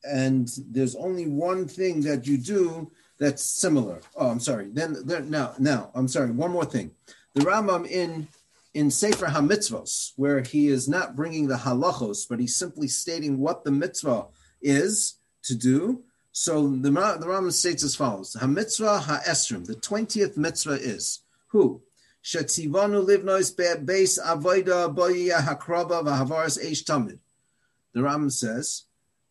and 0.07 0.51
there's 0.71 0.95
only 0.95 1.27
one 1.27 1.67
thing 1.67 2.01
that 2.03 2.27
you 2.27 2.39
do 2.39 2.91
that's 3.19 3.43
similar. 3.43 4.01
Oh, 4.17 4.29
I'm 4.29 4.41
sorry. 4.41 4.69
Then 4.73 4.97
there, 5.05 5.21
now 5.21 5.55
now 5.59 5.91
I'm 5.95 6.09
sorry. 6.09 6.31
One 6.31 6.51
more 6.51 6.65
thing. 6.65 6.91
The 7.35 7.43
Rambam 7.43 7.87
in 7.89 8.29
in 8.75 8.91
Sefer 8.91 9.27
HaMitzvos, 9.27 10.13
where 10.17 10.41
he 10.41 10.69
is 10.69 10.89
not 10.89 11.15
bringing 11.15 11.47
the 11.47 11.57
halachos, 11.57 12.29
but 12.29 12.41
he's 12.41 12.57
simply 12.57 12.89
stating 12.89 13.39
what 13.39 13.65
the 13.65 13.71
mitzvah 13.71 14.27
is 14.61 15.19
to 15.45 15.55
do. 15.55 16.03
So 16.33 16.69
the, 16.69 16.91
the 16.91 17.27
Rambam 17.27 17.53
states 17.53 17.85
as 17.85 17.95
follows: 17.95 18.37
HaMitzvah 18.41 19.03
HaEsrim, 19.03 19.67
the 19.67 19.77
twentieth 19.77 20.37
mitzvah 20.37 20.81
is 20.81 21.21
who 21.49 21.83
livnois 22.25 23.55
boya 24.95 25.39
tamid. 26.85 27.19
The 27.93 28.01
Rambam 28.01 28.33
says 28.33 28.85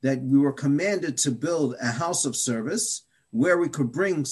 that 0.04 0.22
we 0.22 0.38
were 0.38 0.54
commanded 0.54 1.18
to 1.18 1.32
build 1.32 1.76
a 1.82 1.92
house 1.92 2.26
of 2.26 2.36
service 2.36 3.04
where 3.32 3.58
we 3.58 3.68
could 3.68 3.92
bring 3.92 4.24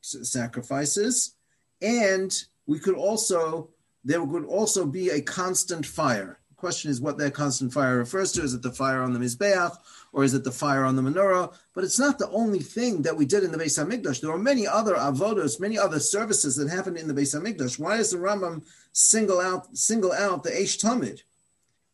sacrifices, 0.00 1.34
and 1.82 2.32
we 2.66 2.78
could 2.78 2.94
also 2.94 3.70
there 4.04 4.22
would 4.22 4.44
also 4.44 4.86
be 4.86 5.10
a 5.10 5.20
constant 5.20 5.84
fire. 5.84 6.38
The 6.48 6.54
question 6.54 6.90
is 6.90 7.00
what 7.00 7.18
that 7.18 7.34
constant 7.34 7.72
fire 7.72 7.98
refers 7.98 8.30
to. 8.32 8.42
Is 8.42 8.54
it 8.54 8.62
the 8.62 8.70
fire 8.70 9.02
on 9.02 9.12
the 9.12 9.18
mizbeach? 9.18 9.76
or 10.12 10.24
is 10.24 10.34
it 10.34 10.44
the 10.44 10.52
fire 10.52 10.84
on 10.84 10.96
the 10.96 11.02
menorah? 11.02 11.54
But 11.74 11.84
it's 11.84 11.98
not 11.98 12.18
the 12.18 12.30
only 12.30 12.60
thing 12.60 13.02
that 13.02 13.16
we 13.16 13.26
did 13.26 13.44
in 13.44 13.52
the 13.52 13.58
Beis 13.58 13.78
Hamikdash. 13.78 14.20
There 14.20 14.30
were 14.30 14.38
many 14.38 14.66
other 14.66 14.94
avodos, 14.94 15.60
many 15.60 15.78
other 15.78 16.00
services 16.00 16.56
that 16.56 16.70
happened 16.70 16.96
in 16.96 17.08
the 17.08 17.14
Beis 17.14 17.34
Hamikdash. 17.38 17.78
Why 17.78 17.96
does 17.96 18.10
the 18.10 18.18
Rambam 18.18 18.64
single 18.92 19.40
out 19.40 19.76
single 19.76 20.12
out 20.12 20.42
the 20.42 20.50
Eish 20.50 20.82
Tamid? 20.82 21.22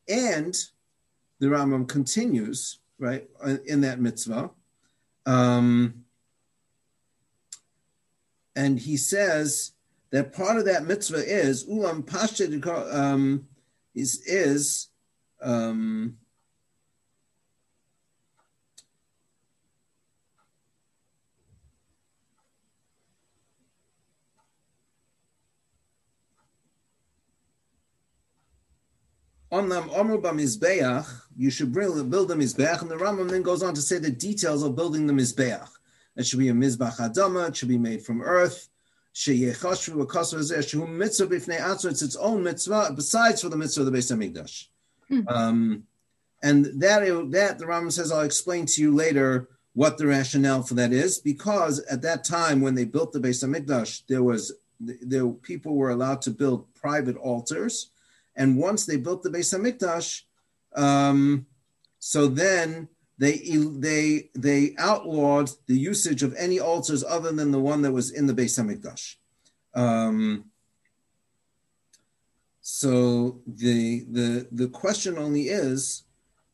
And 0.09 0.57
the 1.41 1.47
Rambam 1.47 1.89
continues 1.89 2.79
right 2.99 3.29
in 3.67 3.81
that 3.83 4.01
mitzvah, 4.01 4.51
um, 5.27 6.05
and 8.57 8.79
he 8.79 8.97
says 8.97 9.73
that 10.11 10.33
part 10.33 10.57
of 10.57 10.65
that 10.67 10.85
mitzvah 10.87 11.25
is 11.25 11.65
ulam 11.67 12.05
pashtet 12.05 12.95
um, 12.95 13.47
is 13.95 14.23
is 14.27 14.89
um, 15.43 16.17
Onlam 29.55 29.89
Omru 29.91 30.21
Mizbeach, 30.21 31.07
you 31.37 31.51
should 31.51 31.73
build, 31.73 32.11
build 32.11 32.29
the 32.29 32.35
Mizbeach, 32.35 32.83
and 32.83 32.91
the 32.91 32.97
Rambam 32.97 33.31
then 33.31 33.43
goes 33.43 33.63
on 33.63 33.75
to 33.75 33.83
say 33.83 33.99
the 33.99 34.11
details 34.11 34.63
of 34.63 34.77
building 34.77 35.07
the 35.07 35.13
Mizbeach. 35.13 35.69
It 36.17 36.27
should 36.27 36.39
be 36.39 36.49
a 36.49 36.53
Mizbach 36.53 36.97
Adama, 36.97 37.49
it 37.49 37.57
should 37.57 37.69
be 37.69 37.79
made 37.79 38.03
from 38.03 38.23
earth. 38.23 38.69
It's 39.17 39.29
its 42.03 42.17
own 42.17 42.43
mitzvah, 42.43 42.93
besides 42.97 43.43
for 43.43 43.49
the 43.49 43.57
mitzvah 43.57 43.83
of 43.83 43.93
the 43.93 43.99
Beis 43.99 44.13
Hamikdash. 44.13 44.67
Hmm. 45.09 45.29
Um, 45.29 45.85
and 46.43 46.65
that, 46.81 47.31
that 47.31 47.59
the 47.59 47.65
Rambam 47.65 47.93
says, 47.93 48.11
I'll 48.11 48.23
explain 48.23 48.67
to 48.67 48.83
you 48.83 48.95
later 48.95 49.49
what 49.75 49.99
the 49.99 50.07
rationale 50.07 50.63
for 50.63 50.75
that 50.75 50.93
is, 50.93 51.19
because 51.19 51.81
at 51.85 52.03
that 52.03 52.25
time 52.25 52.61
when 52.61 52.75
they 52.75 52.85
built 52.85 53.13
the 53.13 53.21
Beis 53.21 53.45
Hamikdash, 53.45 54.03
there 54.09 54.23
was 54.23 54.53
there 54.81 55.29
people 55.29 55.77
were 55.77 55.91
allowed 55.91 56.21
to 56.23 56.31
build 56.31 56.73
private 56.75 57.17
altars, 57.17 57.91
and 58.37 58.59
once 58.59 58.85
they 58.85 58.97
built 58.97 59.23
the 59.23 59.31
Beis 59.31 59.57
Hamikdash, 59.57 60.23
um, 60.75 61.47
so 61.99 62.27
then 62.27 62.89
they 63.19 63.39
they 63.39 64.31
they 64.35 64.75
outlawed 64.79 65.51
the 65.67 65.79
usage 65.79 66.23
of 66.23 66.35
any 66.37 66.59
altars 66.59 67.05
other 67.05 67.33
than 67.33 67.51
the 67.51 67.61
one 67.61 67.83
that 67.83 67.93
was 67.93 68.11
in 68.11 68.27
the 68.27 68.35
Beis 68.35 68.59
Hamikdash. 68.59 69.17
Um, 69.75 70.47
so 72.61 73.41
the 73.47 74.05
the 74.11 74.49
the 74.51 74.69
question 74.69 75.19
only 75.19 75.43
is 75.43 76.05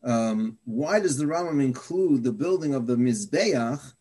um, 0.03 0.59
why 0.65 1.01
does 1.01 1.17
the 1.17 1.25
Rambam 1.25 1.63
include 1.63 2.25
the 2.25 2.33
building 2.33 2.75
of 2.75 2.87
the 2.87 2.97
mizbeach 2.97 3.93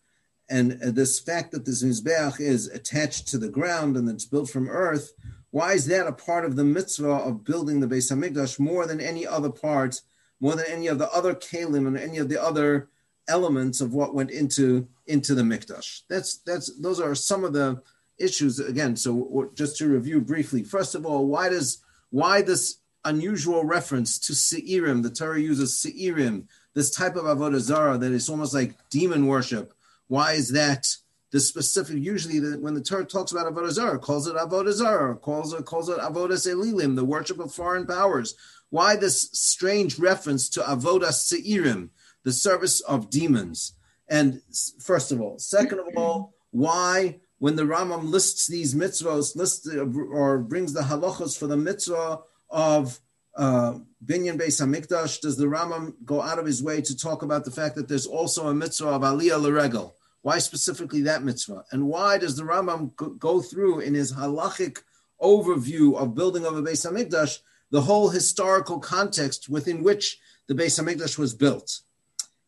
and 0.50 0.82
uh, 0.84 0.92
this 0.92 1.20
fact 1.20 1.52
that 1.52 1.66
this 1.66 1.84
mizbeach 1.84 2.40
is 2.40 2.68
attached 2.68 3.28
to 3.28 3.38
the 3.38 3.50
ground 3.50 3.98
and 3.98 4.10
it's 4.10 4.26
built 4.26 4.50
from 4.50 4.70
earth? 4.70 5.14
Why 5.52 5.74
is 5.74 5.86
that 5.88 6.08
a 6.08 6.12
part 6.12 6.46
of 6.46 6.56
the 6.56 6.64
mitzvah 6.64 7.10
of 7.10 7.44
building 7.44 7.80
the 7.80 7.88
Beis 7.88 8.12
Hamikdash 8.12 8.60
more 8.60 8.86
than 8.86 9.02
any 9.02 9.26
other 9.26 9.50
part, 9.50 10.02
more 10.40 10.56
than 10.56 10.66
any 10.68 10.88
of 10.88 11.00
the 11.00 11.10
other 11.12 11.34
kalim 11.34 11.88
and 11.88 11.98
any 11.98 12.18
of 12.18 12.30
the 12.30 12.42
other 12.42 12.90
elements 13.28 13.82
of 13.82 13.94
what 13.94 14.16
went 14.16 14.32
into 14.32 14.88
into 15.08 15.36
the 15.36 15.42
mikdash? 15.42 16.02
That's 16.10 16.38
that's 16.38 16.74
those 16.80 17.00
are 17.00 17.16
some 17.16 17.44
of 17.44 17.54
the 17.54 17.82
issues 18.18 18.60
again. 18.60 18.96
So 18.96 19.52
just 19.56 19.78
to 19.78 19.88
review 19.88 20.22
briefly, 20.22 20.64
first 20.64 20.96
of 20.96 21.06
all, 21.06 21.28
why 21.28 21.50
does 21.50 21.84
why 22.10 22.42
this 22.42 22.80
unusual 23.06 23.64
reference 23.64 24.20
to 24.20 24.34
seirim? 24.34 25.04
The 25.04 25.10
Torah 25.10 25.40
uses 25.40 25.74
seirim, 25.74 26.46
this 26.74 26.92
type 26.92 27.16
of 27.16 27.26
avodah 27.26 27.60
zara 27.60 27.98
that 27.98 28.12
is 28.12 28.30
almost 28.30 28.54
like 28.54 28.76
demon 28.90 29.28
worship. 29.28 29.74
Why 30.08 30.34
is 30.34 30.50
that? 30.52 30.88
the 31.32 31.40
specific, 31.40 31.98
usually 31.98 32.40
the, 32.40 32.58
when 32.60 32.74
the 32.74 32.82
Torah 32.82 33.06
talks 33.06 33.32
about 33.32 33.52
Avodah 33.52 33.70
zara, 33.72 34.00
calls 34.00 34.28
it 34.28 34.36
Avodah 34.36 34.72
zara, 34.72 35.16
calls 35.16 35.54
it, 35.54 35.64
calls 35.66 35.90
it 35.90 36.00
Avodah 36.00 36.32
Selilim, 36.32 36.96
the 36.96 37.06
worship 37.06 37.40
of 37.40 37.54
foreign 37.54 37.86
powers. 37.86 38.36
Why 38.70 38.96
this 38.96 39.30
strange 39.34 39.98
reference 39.98 40.50
to 40.50 40.62
Avodah 40.62 41.10
Seirim, 41.10 41.90
the 42.24 42.32
service 42.32 42.82
of 42.82 43.10
demons? 43.10 43.74
And 44.08 44.42
first 44.80 45.12
of 45.12 45.22
all, 45.22 45.40
second 45.40 45.80
of 45.80 45.88
all, 45.96 46.34
why 46.52 47.20
when 47.40 47.56
the 47.56 47.64
Rambam 47.64 48.10
lists 48.10 48.48
these 48.48 48.76
mitzvahs, 48.76 49.36
lists 49.36 49.68
or 49.74 50.40
brings 50.40 50.74
the 50.74 50.82
halachos 50.82 51.38
for 51.38 51.48
the 51.48 51.58
mitzvah 51.58 52.20
of 52.50 53.00
uh, 53.36 53.76
Binyan 54.06 54.38
Beis 54.40 54.62
Hamikdash, 54.62 55.22
does 55.22 55.38
the 55.38 55.46
Rambam 55.46 55.94
go 56.04 56.22
out 56.22 56.40
of 56.40 56.46
his 56.46 56.62
way 56.62 56.82
to 56.82 56.98
talk 56.98 57.22
about 57.24 57.46
the 57.46 57.52
fact 57.52 57.76
that 57.76 57.88
there's 57.88 58.08
also 58.08 58.48
a 58.48 58.54
mitzvah 58.54 58.90
of 58.90 59.02
Aliyah 59.02 59.42
L'Regel? 59.42 59.94
Why 60.22 60.40
specifically 60.40 61.02
that 61.04 61.24
mitzvah? 61.24 61.64
And 61.72 61.88
why 61.88 62.18
does 62.18 62.36
the 62.36 62.44
Rambam 62.44 63.18
go 63.18 63.42
through 63.42 63.80
in 63.80 63.94
his 63.94 64.14
halachic 64.14 64.80
overview 65.22 65.96
of 65.96 66.16
building 66.16 66.46
of 66.46 66.58
a 66.58 66.62
Beis 66.62 66.86
Hamikdash 66.86 67.40
the 67.72 67.82
whole 67.82 68.10
historical 68.10 68.80
context 68.80 69.50
within 69.50 69.84
which 69.84 70.20
the 70.48 70.56
Beis 70.56 70.80
Hamikdash 70.80 71.18
was 71.18 71.34
built? 71.34 71.82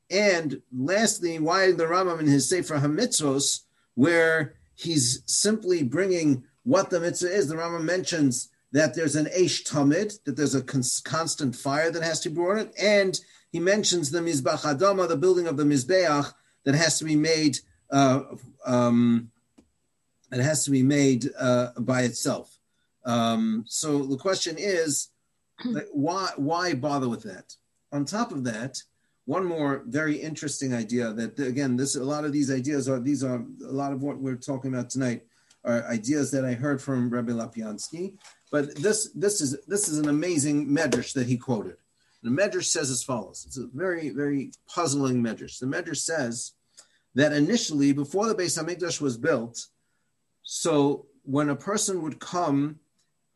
And 0.09 0.61
lastly, 0.75 1.39
why 1.39 1.71
the 1.71 1.85
Rambam 1.85 2.19
in 2.19 2.27
his 2.27 2.49
Sefer 2.49 2.79
Hamitzvos, 2.79 3.61
where 3.95 4.55
he's 4.75 5.21
simply 5.25 5.83
bringing 5.83 6.43
what 6.63 6.89
the 6.89 6.99
mitzvah 6.99 7.33
is. 7.33 7.47
The 7.47 7.55
Rambam 7.55 7.83
mentions 7.83 8.49
that 8.71 8.95
there's 8.95 9.15
an 9.15 9.25
Eish 9.37 9.63
Tamid, 9.63 10.23
that 10.23 10.35
there's 10.35 10.55
a 10.55 10.61
cons- 10.61 11.01
constant 11.01 11.55
fire 11.55 11.91
that 11.91 12.03
has 12.03 12.19
to 12.21 12.29
be 12.29 12.35
brought 12.35 12.59
in, 12.59 12.71
and 12.79 13.19
he 13.51 13.59
mentions 13.59 14.11
the 14.11 14.19
Mizbach 14.19 14.61
Adama, 14.61 15.07
the 15.07 15.17
building 15.17 15.47
of 15.47 15.57
the 15.57 15.63
Mizbeach, 15.63 16.33
that 16.63 16.75
has 16.75 16.99
to 16.99 17.05
be 17.05 17.15
made. 17.15 17.57
Uh, 17.89 18.21
um, 18.65 19.29
it 20.31 20.39
has 20.39 20.63
to 20.65 20.71
be 20.71 20.83
made 20.83 21.29
uh, 21.37 21.71
by 21.79 22.03
itself. 22.03 22.57
Um, 23.03 23.65
so 23.67 24.03
the 24.03 24.17
question 24.17 24.55
is, 24.57 25.09
why 25.91 26.29
why 26.35 26.73
bother 26.73 27.09
with 27.09 27.23
that? 27.23 27.55
On 27.91 28.05
top 28.05 28.31
of 28.31 28.43
that, 28.45 28.81
one 29.25 29.45
more 29.45 29.83
very 29.87 30.15
interesting 30.15 30.73
idea 30.73 31.13
that 31.13 31.39
again, 31.39 31.75
this 31.75 31.95
a 31.95 32.03
lot 32.03 32.25
of 32.25 32.31
these 32.31 32.51
ideas 32.51 32.89
are 32.89 32.99
these 32.99 33.23
are 33.23 33.45
a 33.65 33.71
lot 33.71 33.93
of 33.93 34.01
what 34.01 34.17
we're 34.17 34.35
talking 34.35 34.73
about 34.73 34.89
tonight 34.89 35.23
are 35.63 35.83
ideas 35.87 36.31
that 36.31 36.43
I 36.43 36.53
heard 36.53 36.81
from 36.81 37.09
Rabbi 37.09 37.31
Lopiansky. 37.31 38.17
But 38.51 38.75
this 38.75 39.11
this 39.13 39.41
is 39.41 39.57
this 39.67 39.87
is 39.87 39.99
an 39.99 40.09
amazing 40.09 40.67
medrash 40.67 41.13
that 41.13 41.27
he 41.27 41.37
quoted. 41.37 41.77
The 42.23 42.29
medrash 42.29 42.65
says 42.65 42.91
as 42.91 43.03
follows. 43.03 43.45
It's 43.47 43.57
a 43.57 43.67
very 43.73 44.09
very 44.09 44.51
puzzling 44.67 45.23
medrash. 45.23 45.59
The 45.59 45.65
medrash 45.65 45.97
says 45.97 46.53
that 47.15 47.33
initially, 47.33 47.93
before 47.93 48.27
the 48.27 48.35
Beis 48.35 48.61
Hamikdash 48.61 49.01
was 49.01 49.17
built, 49.17 49.67
so 50.43 51.05
when 51.23 51.49
a 51.49 51.55
person 51.55 52.01
would 52.01 52.19
come 52.19 52.79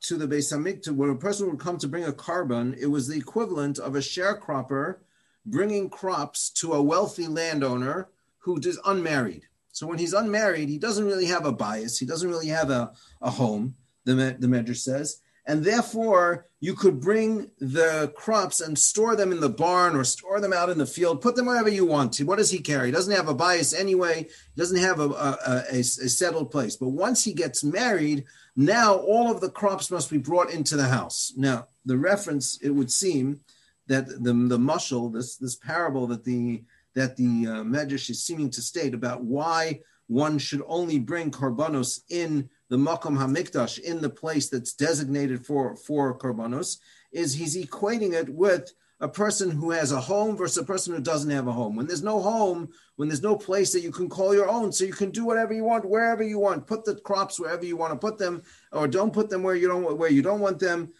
to 0.07 0.17
the 0.17 0.27
Beis 0.27 0.53
Hamikdash, 0.53 0.91
when 0.91 1.09
a 1.09 1.15
person 1.15 1.49
would 1.49 1.59
come 1.59 1.77
to 1.77 1.87
bring 1.87 2.05
a 2.05 2.11
korban, 2.11 2.77
it 2.77 2.87
was 2.87 3.07
the 3.07 3.17
equivalent 3.17 3.79
of 3.79 3.95
a 3.95 3.99
sharecropper 3.99 4.97
bringing 5.45 5.89
crops 5.89 6.49
to 6.49 6.73
a 6.73 6.81
wealthy 6.81 7.27
landowner 7.27 8.09
who 8.39 8.59
is 8.59 8.79
unmarried. 8.85 9.43
So 9.71 9.87
when 9.87 9.99
he's 9.99 10.13
unmarried, 10.13 10.69
he 10.69 10.77
doesn't 10.77 11.05
really 11.05 11.25
have 11.25 11.45
a 11.45 11.53
bayis. 11.53 11.99
He 11.99 12.05
doesn't 12.05 12.29
really 12.29 12.47
have 12.47 12.69
a, 12.69 12.93
a 13.21 13.29
home, 13.29 13.75
the, 14.05 14.13
the 14.13 14.47
Medrash 14.47 14.77
says. 14.77 15.21
And 15.47 15.63
therefore, 15.63 16.47
you 16.59 16.73
could 16.73 16.99
bring 16.99 17.51
the 17.59 18.11
crops 18.15 18.61
and 18.61 18.79
store 18.79 19.15
them 19.15 19.31
in 19.31 19.39
the 19.39 19.49
barn 19.49 19.95
or 19.95 20.03
store 20.03 20.39
them 20.39 20.53
out 20.53 20.69
in 20.69 20.79
the 20.79 20.87
field, 20.87 21.21
put 21.21 21.35
them 21.35 21.45
wherever 21.45 21.69
you 21.69 21.85
want 21.85 22.13
to. 22.13 22.23
What 22.23 22.39
does 22.39 22.49
he 22.49 22.59
care? 22.59 22.85
He 22.85 22.91
doesn't 22.91 23.15
have 23.15 23.27
a 23.27 23.35
bayis 23.35 23.77
anyway. 23.77 24.23
He 24.23 24.59
doesn't 24.59 24.79
have 24.79 24.99
a, 24.99 25.09
a, 25.09 25.63
a, 25.71 25.79
a 25.79 25.83
settled 25.83 26.49
place. 26.49 26.75
But 26.77 26.89
once 26.89 27.23
he 27.23 27.33
gets 27.33 27.63
married, 27.63 28.25
now 28.55 28.95
all 28.95 29.31
of 29.31 29.41
the 29.41 29.49
crops 29.49 29.91
must 29.91 30.09
be 30.09 30.17
brought 30.17 30.49
into 30.49 30.75
the 30.75 30.87
house. 30.87 31.33
Now, 31.35 31.67
the 31.85 31.97
reference, 31.97 32.57
it 32.61 32.69
would 32.69 32.91
seem, 32.91 33.41
that 33.87 34.07
the 34.07 34.33
the 34.33 34.57
mushal, 34.57 35.13
this 35.13 35.37
this 35.37 35.55
parable 35.55 36.07
that 36.07 36.23
the 36.23 36.63
that 36.95 37.15
the 37.15 37.47
uh, 37.47 37.63
Medrash 37.63 38.09
is 38.09 38.23
seeming 38.23 38.49
to 38.51 38.61
state 38.61 38.93
about 38.93 39.23
why 39.23 39.81
one 40.07 40.37
should 40.37 40.61
only 40.67 40.99
bring 40.99 41.31
korbanos 41.31 42.01
in 42.09 42.49
the 42.69 42.77
makom 42.77 43.17
hamikdash 43.17 43.79
in 43.79 44.01
the 44.01 44.09
place 44.09 44.49
that's 44.49 44.73
designated 44.73 45.45
for 45.45 45.75
for 45.75 46.17
korbanos 46.17 46.77
is 47.11 47.33
he's 47.33 47.57
equating 47.57 48.13
it 48.13 48.29
with 48.29 48.73
a 49.01 49.07
person 49.07 49.51
who 49.51 49.71
has 49.71 49.91
a 49.91 49.99
home 49.99 50.37
versus 50.37 50.57
a 50.57 50.63
person 50.63 50.93
who 50.93 51.01
doesn't 51.01 51.29
have 51.29 51.47
a 51.47 51.51
home. 51.51 51.75
When 51.75 51.85
there's 51.85 52.03
no 52.03 52.21
home, 52.21 52.69
when 52.95 53.09
there's 53.09 53.23
no 53.23 53.35
place 53.35 53.73
that 53.73 53.81
you 53.81 53.91
can 53.91 54.07
call 54.07 54.33
your 54.33 54.49
own, 54.49 54.71
so 54.71 54.85
you 54.85 54.93
can 54.93 55.11
do 55.11 55.25
whatever 55.25 55.53
you 55.53 55.65
want, 55.65 55.89
wherever 55.89 56.23
you 56.23 56.39
want, 56.39 56.67
put 56.67 56.85
the 56.85 56.95
crops 56.95 57.39
wherever 57.39 57.65
you 57.65 57.75
want 57.75 57.91
to 57.91 57.99
put 57.99 58.17
them, 58.17 58.41
or 58.71 58.87
don't 58.87 59.13
put 59.13 59.29
them 59.29 59.43
where 59.43 59.55
you 59.55 59.67
don't 59.67 59.97
where 59.97 60.09
you 60.09 60.21
don't 60.21 60.39
want 60.39 60.59
them. 60.59 60.93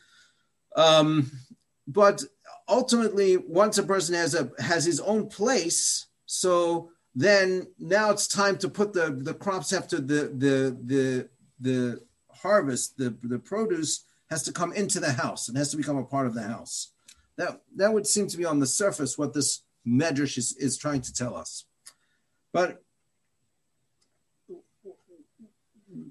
Um, 0.75 1.31
but 1.87 2.21
ultimately, 2.67 3.37
once 3.37 3.77
a 3.77 3.83
person 3.83 4.15
has 4.15 4.35
a 4.35 4.51
has 4.59 4.83
his 4.83 4.99
own 4.99 5.27
place, 5.27 6.07
so 6.25 6.89
then 7.15 7.67
now 7.79 8.11
it's 8.11 8.27
time 8.27 8.57
to 8.57 8.67
put 8.67 8.91
the 8.91 9.17
the 9.21 9.33
crops 9.33 9.71
after 9.71 10.01
the 10.01 10.33
the 10.35 10.77
the 10.83 11.29
the 11.61 12.01
harvest, 12.29 12.97
the 12.97 13.15
the 13.23 13.39
produce 13.39 14.03
has 14.29 14.43
to 14.43 14.51
come 14.51 14.73
into 14.73 14.99
the 14.99 15.13
house 15.13 15.47
and 15.47 15.57
has 15.57 15.71
to 15.71 15.77
become 15.77 15.97
a 15.97 16.03
part 16.03 16.27
of 16.27 16.33
the 16.33 16.43
house. 16.43 16.91
That 17.37 17.61
that 17.75 17.93
would 17.93 18.07
seem 18.07 18.27
to 18.27 18.37
be 18.37 18.45
on 18.45 18.59
the 18.59 18.67
surface 18.67 19.17
what 19.17 19.33
this 19.33 19.63
medrash 19.85 20.37
is, 20.37 20.55
is 20.57 20.77
trying 20.77 21.01
to 21.01 21.13
tell 21.13 21.35
us. 21.35 21.65
But 22.53 22.81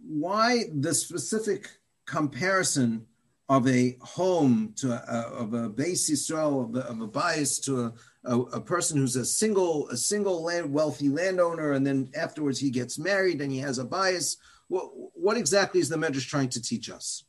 why 0.06 0.64
the 0.72 0.94
specific 0.94 1.68
comparison 2.06 3.06
of 3.48 3.66
a 3.68 3.96
home 4.00 4.72
to 4.76 4.92
a, 4.92 5.20
of 5.28 5.52
a 5.52 5.68
base 5.68 6.10
Yisrael, 6.10 6.64
of 6.64 6.76
a, 6.76 6.86
of 6.88 7.00
a 7.00 7.08
bayis 7.08 7.62
to 7.64 7.84
a, 7.84 7.92
a, 8.24 8.40
a, 8.40 8.60
person 8.60 8.96
who's 8.96 9.16
a 9.16 9.24
single 9.24 9.88
a 9.90 9.96
single 9.96 10.42
land, 10.42 10.72
wealthy 10.72 11.08
landowner, 11.08 11.72
and 11.72 11.86
then 11.86 12.10
afterwards 12.16 12.58
he 12.58 12.70
gets 12.70 12.98
married 12.98 13.42
and 13.42 13.52
he 13.52 13.58
has 13.58 13.78
a 13.78 13.84
bayis. 13.84 14.36
What, 14.68 14.90
what 15.14 15.36
exactly 15.36 15.80
is 15.80 15.90
the 15.90 15.96
Medrash 15.96 16.26
trying 16.26 16.48
to 16.50 16.62
teach 16.62 16.88
us? 16.88 17.24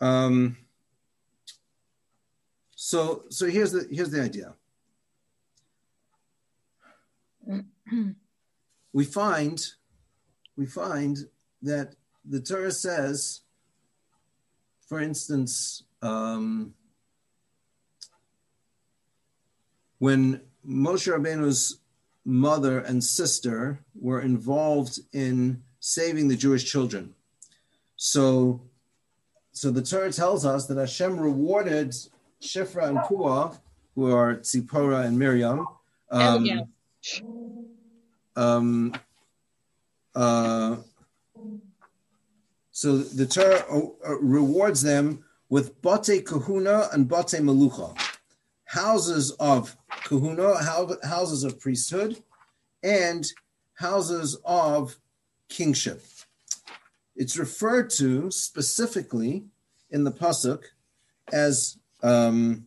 Um, 0.00 0.58
so 2.80 3.24
so 3.28 3.46
here's 3.46 3.72
the 3.72 3.88
here's 3.90 4.10
the 4.10 4.22
idea. 4.22 4.54
we 8.92 9.04
find 9.04 9.66
we 10.56 10.64
find 10.64 11.18
that 11.62 11.96
the 12.24 12.40
Torah 12.40 12.70
says 12.70 13.40
for 14.88 15.00
instance, 15.00 15.82
um, 16.00 16.72
when 19.98 20.40
Moshe 20.66 21.12
Rabbeinu's 21.12 21.78
mother 22.24 22.78
and 22.78 23.04
sister 23.04 23.80
were 24.00 24.22
involved 24.22 25.00
in 25.12 25.62
saving 25.80 26.28
the 26.28 26.36
Jewish 26.36 26.64
children. 26.64 27.14
So, 27.96 28.62
so 29.52 29.70
the 29.70 29.82
Torah 29.82 30.12
tells 30.12 30.46
us 30.46 30.66
that 30.66 30.78
Hashem 30.78 31.18
rewarded 31.18 31.94
Shifra 32.42 32.88
and 32.88 32.98
Pua, 32.98 33.58
who 33.94 34.12
are 34.14 34.36
Tzipora 34.36 35.04
and 35.04 35.18
Miriam, 35.18 35.66
um, 36.10 36.44
yeah. 36.44 36.60
um, 38.36 38.94
uh, 40.14 40.76
so 42.70 42.98
the 42.98 43.26
Torah 43.26 43.64
uh, 43.72 44.18
rewards 44.20 44.82
them 44.82 45.24
with 45.48 45.80
bate 45.82 46.24
kahuna 46.24 46.88
and 46.92 47.08
bate 47.08 47.40
malucha, 47.42 47.96
houses 48.64 49.32
of 49.32 49.76
kahuna, 50.04 50.62
houses 51.04 51.42
of 51.44 51.58
priesthood, 51.58 52.22
and 52.82 53.26
houses 53.74 54.38
of 54.44 54.96
kingship. 55.48 56.02
It's 57.16 57.36
referred 57.36 57.90
to 57.90 58.30
specifically 58.30 59.44
in 59.90 60.04
the 60.04 60.12
pasuk 60.12 60.62
as 61.32 61.78
um, 62.02 62.66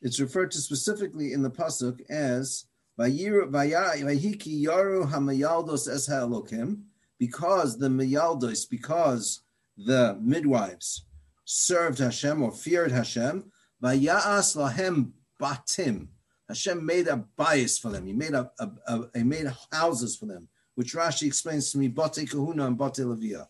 it's 0.00 0.20
referred 0.20 0.50
to 0.52 0.58
specifically 0.58 1.32
in 1.32 1.42
the 1.42 1.50
pasuk 1.50 2.00
as 2.10 2.66
Vayiki 2.98 4.64
Yaru 4.64 5.10
Hamayaldos 5.10 5.88
Es 5.92 6.06
Ha'elokim, 6.06 6.82
because 7.18 7.78
the 7.78 7.88
Miyaldos, 7.88 8.68
because 8.68 9.42
the 9.76 10.18
midwives 10.20 11.06
served 11.44 11.98
Hashem 11.98 12.42
or 12.42 12.52
feared 12.52 12.92
Hashem, 12.92 13.44
Vaya'as 13.82 14.56
lahem 14.56 15.12
batim. 15.40 16.08
Hashem 16.48 16.84
made 16.84 17.08
a 17.08 17.24
bayis 17.38 17.80
for 17.80 17.90
them. 17.90 18.06
He 18.06 18.12
made 18.12 18.34
a, 18.34 18.50
a, 18.58 18.70
a, 18.86 19.18
he 19.18 19.22
made 19.22 19.46
houses 19.72 20.16
for 20.16 20.26
them, 20.26 20.48
which 20.74 20.94
Rashi 20.94 21.26
explains 21.26 21.72
to 21.72 21.78
me, 21.78 21.88
Bate 21.88 22.28
Kahuna 22.28 22.66
and 22.66 22.76
Bate 22.76 23.04
Levia. 23.04 23.46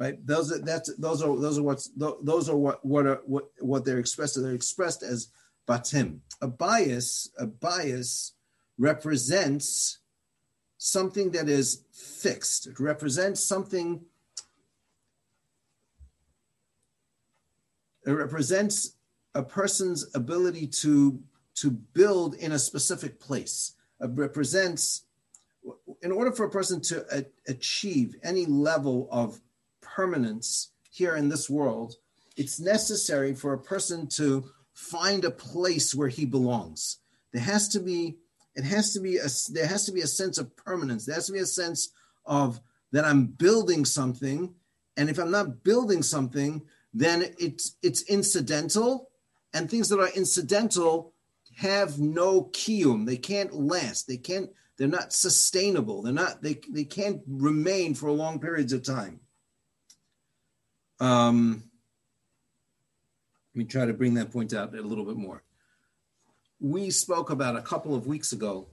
Right? 0.00 0.26
Those 0.26 0.50
are 0.50 0.58
that's 0.58 0.92
those 0.96 1.22
are 1.22 1.38
those 1.38 1.58
are 1.58 1.62
what's 1.62 1.90
those 1.94 2.48
are 2.48 2.56
what 2.56 2.84
what 2.84 3.06
are 3.06 3.20
what, 3.26 3.50
what 3.60 3.84
they're 3.84 3.98
expressed. 3.98 4.40
They're 4.40 4.54
expressed 4.54 5.02
as 5.02 5.28
batim. 5.68 6.20
A 6.40 6.48
bayis, 6.48 7.28
a 7.38 7.46
bayis 7.46 8.32
represents 8.78 9.98
something 10.78 11.30
that 11.32 11.48
is 11.48 11.84
fixed. 11.92 12.66
It 12.66 12.80
represents 12.80 13.44
something, 13.44 14.00
it 18.06 18.10
represents 18.10 18.96
a 19.34 19.42
person's 19.42 20.10
ability 20.16 20.66
to, 20.66 21.20
to 21.56 21.70
build 21.70 22.34
in 22.36 22.52
a 22.52 22.58
specific 22.58 23.20
place. 23.20 23.74
It 24.00 24.10
represents, 24.14 25.04
in 26.02 26.10
order 26.10 26.32
for 26.32 26.46
a 26.46 26.50
person 26.50 26.80
to 26.80 27.04
a, 27.12 27.26
achieve 27.46 28.16
any 28.24 28.46
level 28.46 29.06
of 29.12 29.38
permanence 29.94 30.72
here 30.90 31.16
in 31.16 31.28
this 31.28 31.48
world, 31.48 31.96
it's 32.36 32.60
necessary 32.60 33.34
for 33.34 33.52
a 33.52 33.58
person 33.58 34.06
to 34.06 34.44
find 34.72 35.24
a 35.24 35.30
place 35.30 35.94
where 35.94 36.08
he 36.08 36.24
belongs. 36.24 36.98
There 37.32 37.42
has 37.42 37.68
to 37.68 37.80
be 37.80 38.16
it 38.56 38.64
has 38.64 38.92
to 38.94 39.00
be 39.00 39.16
a 39.18 39.28
there 39.52 39.66
has 39.66 39.86
to 39.86 39.92
be 39.92 40.00
a 40.00 40.06
sense 40.06 40.38
of 40.38 40.54
permanence. 40.56 41.06
There 41.06 41.14
has 41.14 41.26
to 41.26 41.32
be 41.32 41.38
a 41.38 41.46
sense 41.46 41.90
of 42.26 42.60
that 42.92 43.04
I'm 43.04 43.26
building 43.26 43.84
something, 43.84 44.54
and 44.96 45.08
if 45.08 45.18
I'm 45.18 45.30
not 45.30 45.62
building 45.62 46.02
something, 46.02 46.62
then 46.92 47.24
it's 47.38 47.76
it's 47.82 48.02
incidental, 48.02 49.10
and 49.54 49.70
things 49.70 49.88
that 49.88 50.00
are 50.00 50.10
incidental 50.16 51.12
have 51.56 51.98
no 51.98 52.44
kiyum. 52.52 53.06
They 53.06 53.16
can't 53.16 53.54
last. 53.54 54.08
They 54.08 54.16
can't. 54.16 54.50
They're 54.76 54.88
not 54.88 55.12
sustainable. 55.12 56.02
They're 56.02 56.12
not. 56.12 56.42
They 56.42 56.60
they 56.68 56.84
can't 56.84 57.20
remain 57.28 57.94
for 57.94 58.10
long 58.10 58.40
periods 58.40 58.72
of 58.72 58.82
time. 58.82 59.20
Um, 61.00 61.64
let 63.54 63.58
me 63.58 63.64
try 63.64 63.86
to 63.86 63.94
bring 63.94 64.14
that 64.14 64.30
point 64.30 64.54
out 64.54 64.74
a 64.74 64.82
little 64.82 65.04
bit 65.04 65.16
more. 65.16 65.42
We 66.60 66.90
spoke 66.90 67.30
about 67.30 67.56
a 67.56 67.62
couple 67.62 67.94
of 67.94 68.06
weeks 68.06 68.32
ago. 68.32 68.68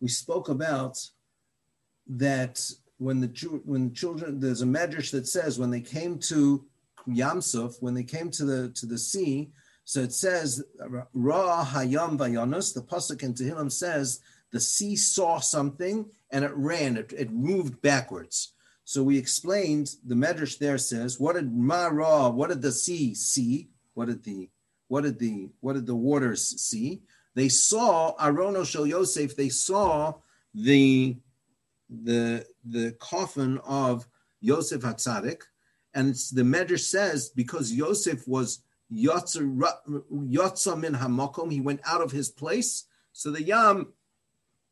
We 0.00 0.08
spoke 0.08 0.48
about 0.48 0.98
that 2.08 2.60
when 2.98 3.20
the 3.20 3.60
when 3.64 3.94
children 3.94 4.40
there's 4.40 4.62
a 4.62 4.66
medrash 4.66 5.12
that 5.12 5.26
says 5.26 5.58
when 5.58 5.70
they 5.70 5.80
came 5.80 6.18
to 6.18 6.64
Yamsuf, 7.08 7.80
when 7.80 7.94
they 7.94 8.02
came 8.02 8.30
to 8.32 8.44
the 8.44 8.68
to 8.70 8.86
the 8.86 8.98
sea, 8.98 9.50
so 9.84 10.00
it 10.00 10.12
says 10.12 10.62
Ra 11.14 11.64
Hayam 11.64 12.18
Vayanus, 12.18 12.74
the 12.74 12.82
pasuk 12.82 13.22
in 13.22 13.34
Tehillim 13.34 13.72
says 13.72 14.20
the 14.50 14.60
sea 14.60 14.96
saw 14.96 15.38
something 15.38 16.10
and 16.30 16.44
it 16.44 16.52
ran, 16.54 16.96
it, 16.96 17.12
it 17.16 17.30
moved 17.30 17.80
backwards. 17.80 18.52
So 18.88 19.02
we 19.02 19.18
explained 19.18 19.96
the 20.06 20.14
medrash 20.14 20.56
there 20.56 20.78
says, 20.78 21.20
what 21.20 21.34
did 21.34 21.52
Mara, 21.52 22.30
what 22.30 22.48
did 22.48 22.62
the 22.62 22.72
sea 22.72 23.12
see? 23.12 23.68
What 23.92 24.06
did 24.06 24.24
the 24.24 24.48
what 24.86 25.02
did 25.02 25.18
the 25.18 25.50
what 25.60 25.74
did 25.74 25.84
the 25.84 25.94
waters 25.94 26.58
see? 26.58 27.02
They 27.34 27.50
saw 27.50 28.16
Arono 28.16 28.66
Shel 28.66 28.86
Yosef, 28.86 29.36
they 29.36 29.50
saw 29.50 30.14
the 30.54 31.18
the 31.90 32.46
the 32.64 32.92
coffin 32.92 33.58
of 33.58 34.08
Yosef 34.40 34.80
Hatzadik, 34.80 35.42
and 35.92 36.14
the 36.32 36.40
Medrash 36.40 36.86
says 36.86 37.28
because 37.28 37.70
Yosef 37.70 38.26
was 38.26 38.62
Yotza 38.90 39.42
min 40.80 40.94
Hamakom, 40.94 41.52
he 41.52 41.60
went 41.60 41.80
out 41.84 42.00
of 42.00 42.10
his 42.10 42.30
place. 42.30 42.86
So 43.12 43.30
the 43.32 43.42
Yam, 43.42 43.92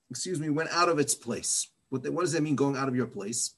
excuse 0.08 0.40
me, 0.40 0.48
went 0.48 0.70
out 0.70 0.88
of 0.88 0.98
its 0.98 1.14
place. 1.14 1.68
What, 1.90 2.02
the, 2.02 2.10
what 2.10 2.22
does 2.22 2.32
that 2.32 2.42
mean, 2.42 2.56
going 2.56 2.78
out 2.78 2.88
of 2.88 2.96
your 2.96 3.08
place? 3.08 3.55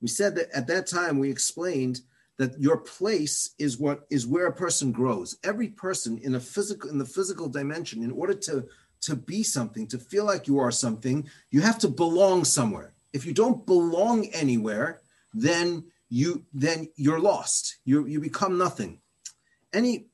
We 0.00 0.08
said 0.08 0.34
that 0.36 0.50
at 0.50 0.66
that 0.68 0.86
time 0.86 1.18
we 1.18 1.30
explained 1.30 2.00
that 2.38 2.60
your 2.60 2.76
place 2.78 3.50
is 3.58 3.78
what 3.78 4.06
is 4.10 4.26
where 4.26 4.46
a 4.46 4.52
person 4.52 4.92
grows. 4.92 5.38
Every 5.42 5.68
person 5.68 6.18
in 6.18 6.34
a 6.34 6.40
physical 6.40 6.90
in 6.90 6.98
the 6.98 7.06
physical 7.06 7.48
dimension, 7.48 8.02
in 8.02 8.10
order 8.10 8.34
to 8.34 8.66
to 9.02 9.16
be 9.16 9.42
something, 9.42 9.86
to 9.88 9.98
feel 9.98 10.24
like 10.24 10.46
you 10.46 10.58
are 10.58 10.70
something, 10.70 11.28
you 11.50 11.60
have 11.60 11.78
to 11.78 11.88
belong 11.88 12.44
somewhere. 12.44 12.92
If 13.12 13.24
you 13.24 13.32
don't 13.32 13.64
belong 13.66 14.26
anywhere, 14.26 15.00
then 15.32 15.84
you 16.08 16.44
then 16.52 16.88
you're 16.96 17.20
lost. 17.20 17.76
You 17.84 18.06
you 18.06 18.20
become 18.20 18.58
nothing. 18.58 19.00
Any 19.72 20.06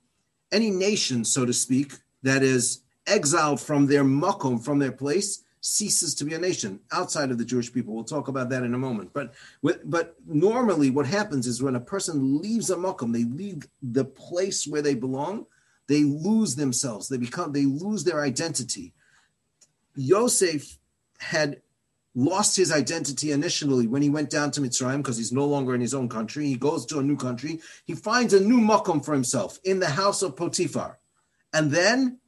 any 0.53 0.71
nation, 0.71 1.25
so 1.25 1.45
to 1.45 1.53
speak, 1.53 1.95
that 2.23 2.43
is 2.43 2.83
exiled 3.07 3.61
from 3.61 3.87
their 3.87 4.05
makom, 4.05 4.65
from 4.65 4.79
their 4.79 4.93
place, 4.93 5.43
ceases 5.63 6.15
to 6.17 6.25
be 6.25 6.35
a 6.35 6.39
nation 6.39 6.81
outside 6.91 7.31
of 7.31 7.39
the 7.39 7.45
Jewish 7.45 7.73
people. 7.73 7.95
We'll 7.95 8.05
talk 8.05 8.29
about 8.29 8.51
that 8.51 8.65
in 8.65 8.75
a 8.75 8.79
moment. 8.79 9.13
But 9.15 9.33
but 9.85 10.17
normally, 10.27 10.91
what 10.91 11.07
happens 11.07 11.47
is 11.47 11.63
when 11.63 11.77
a 11.77 11.81
person 11.81 12.43
leaves 12.43 12.69
a 12.69 12.77
makom, 12.77 13.13
they 13.13 13.25
leave 13.25 13.67
the 13.81 14.05
place 14.05 14.67
where 14.67 14.83
they 14.83 14.95
belong. 14.95 15.47
They 15.87 16.03
lose 16.03 16.57
themselves. 16.57 17.09
They 17.09 17.17
become. 17.17 17.53
They 17.53 17.65
lose 17.65 18.05
their 18.05 18.21
identity. 18.21 18.93
Yosef 19.95 20.79
had 21.19 21.63
lost 22.15 22.57
his 22.57 22.73
identity 22.73 23.31
initially 23.31 23.87
when 23.87 24.03
he 24.03 24.11
went 24.11 24.31
down 24.31 24.51
to 24.51 24.61
Mitzrayim 24.61 24.99
because 24.99 25.17
he's 25.17 25.33
no 25.33 25.47
longer 25.47 25.75
in 25.75 25.81
his 25.81 25.95
own 25.95 26.09
country. 26.09 26.47
He 26.47 26.57
goes 26.57 26.85
to 26.87 26.99
a 26.99 27.03
new 27.03 27.17
country. 27.17 27.61
He 27.87 27.95
finds 27.95 28.35
a 28.35 28.41
new 28.41 28.61
makom 28.61 29.05
for 29.05 29.15
himself 29.15 29.59
in 29.65 29.79
the 29.79 29.89
house 29.89 30.23
of 30.23 30.37
Potiphar. 30.37 30.99
And 31.55 31.71
then 31.71 32.19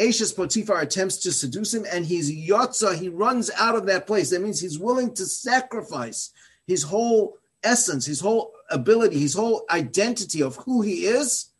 Ashes 0.00 0.32
Potiphar 0.32 0.80
attempts 0.80 1.18
to 1.18 1.32
seduce 1.32 1.74
him 1.74 1.84
and 1.92 2.06
he's 2.06 2.30
yotza. 2.30 2.98
He 2.98 3.08
runs 3.08 3.50
out 3.58 3.76
of 3.76 3.86
that 3.86 4.06
place. 4.06 4.30
That 4.30 4.42
means 4.42 4.60
he's 4.60 4.78
willing 4.78 5.14
to 5.14 5.26
sacrifice 5.26 6.30
his 6.66 6.82
whole 6.82 7.36
essence, 7.62 8.06
his 8.06 8.20
whole 8.20 8.52
ability, 8.70 9.18
his 9.18 9.34
whole 9.34 9.64
identity 9.70 10.42
of 10.42 10.56
who 10.56 10.82
he 10.82 11.04
is 11.04 11.50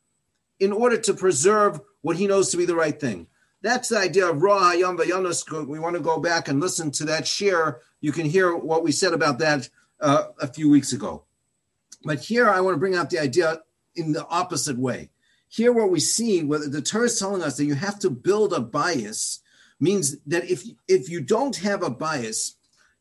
in 0.60 0.72
order 0.72 0.96
to 0.96 1.14
preserve 1.14 1.80
what 2.00 2.16
he 2.16 2.26
knows 2.26 2.50
to 2.50 2.56
be 2.56 2.64
the 2.64 2.74
right 2.74 2.98
thing. 2.98 3.26
That's 3.62 3.88
the 3.88 3.98
idea 3.98 4.28
of 4.28 4.42
Ra 4.42 4.72
Hayam 4.72 4.98
Vayanus. 4.98 5.68
We 5.68 5.78
want 5.78 5.94
to 5.94 6.02
go 6.02 6.18
back 6.18 6.48
and 6.48 6.60
listen 6.60 6.90
to 6.92 7.04
that 7.04 7.26
share. 7.26 7.80
You 8.00 8.10
can 8.10 8.26
hear 8.26 8.56
what 8.56 8.82
we 8.82 8.90
said 8.90 9.12
about 9.12 9.38
that 9.38 9.68
uh, 10.00 10.28
a 10.40 10.48
few 10.48 10.68
weeks 10.68 10.92
ago. 10.92 11.24
But 12.04 12.20
here 12.20 12.48
I 12.48 12.60
want 12.60 12.74
to 12.74 12.80
bring 12.80 12.96
out 12.96 13.10
the 13.10 13.20
idea 13.20 13.60
in 13.94 14.12
the 14.12 14.26
opposite 14.26 14.78
way. 14.78 15.10
Here, 15.52 15.70
what 15.70 15.90
we 15.90 16.00
see, 16.00 16.42
whether 16.42 16.66
the 16.66 16.80
Torah 16.80 17.04
is 17.04 17.18
telling 17.18 17.42
us 17.42 17.58
that 17.58 17.66
you 17.66 17.74
have 17.74 17.98
to 17.98 18.08
build 18.08 18.54
a 18.54 18.60
bayis, 18.60 19.40
means 19.78 20.16
that 20.26 20.50
if 20.50 20.64
if 20.88 21.10
you 21.10 21.20
don't 21.20 21.56
have 21.56 21.82
a 21.82 21.90
bayis, 21.90 22.52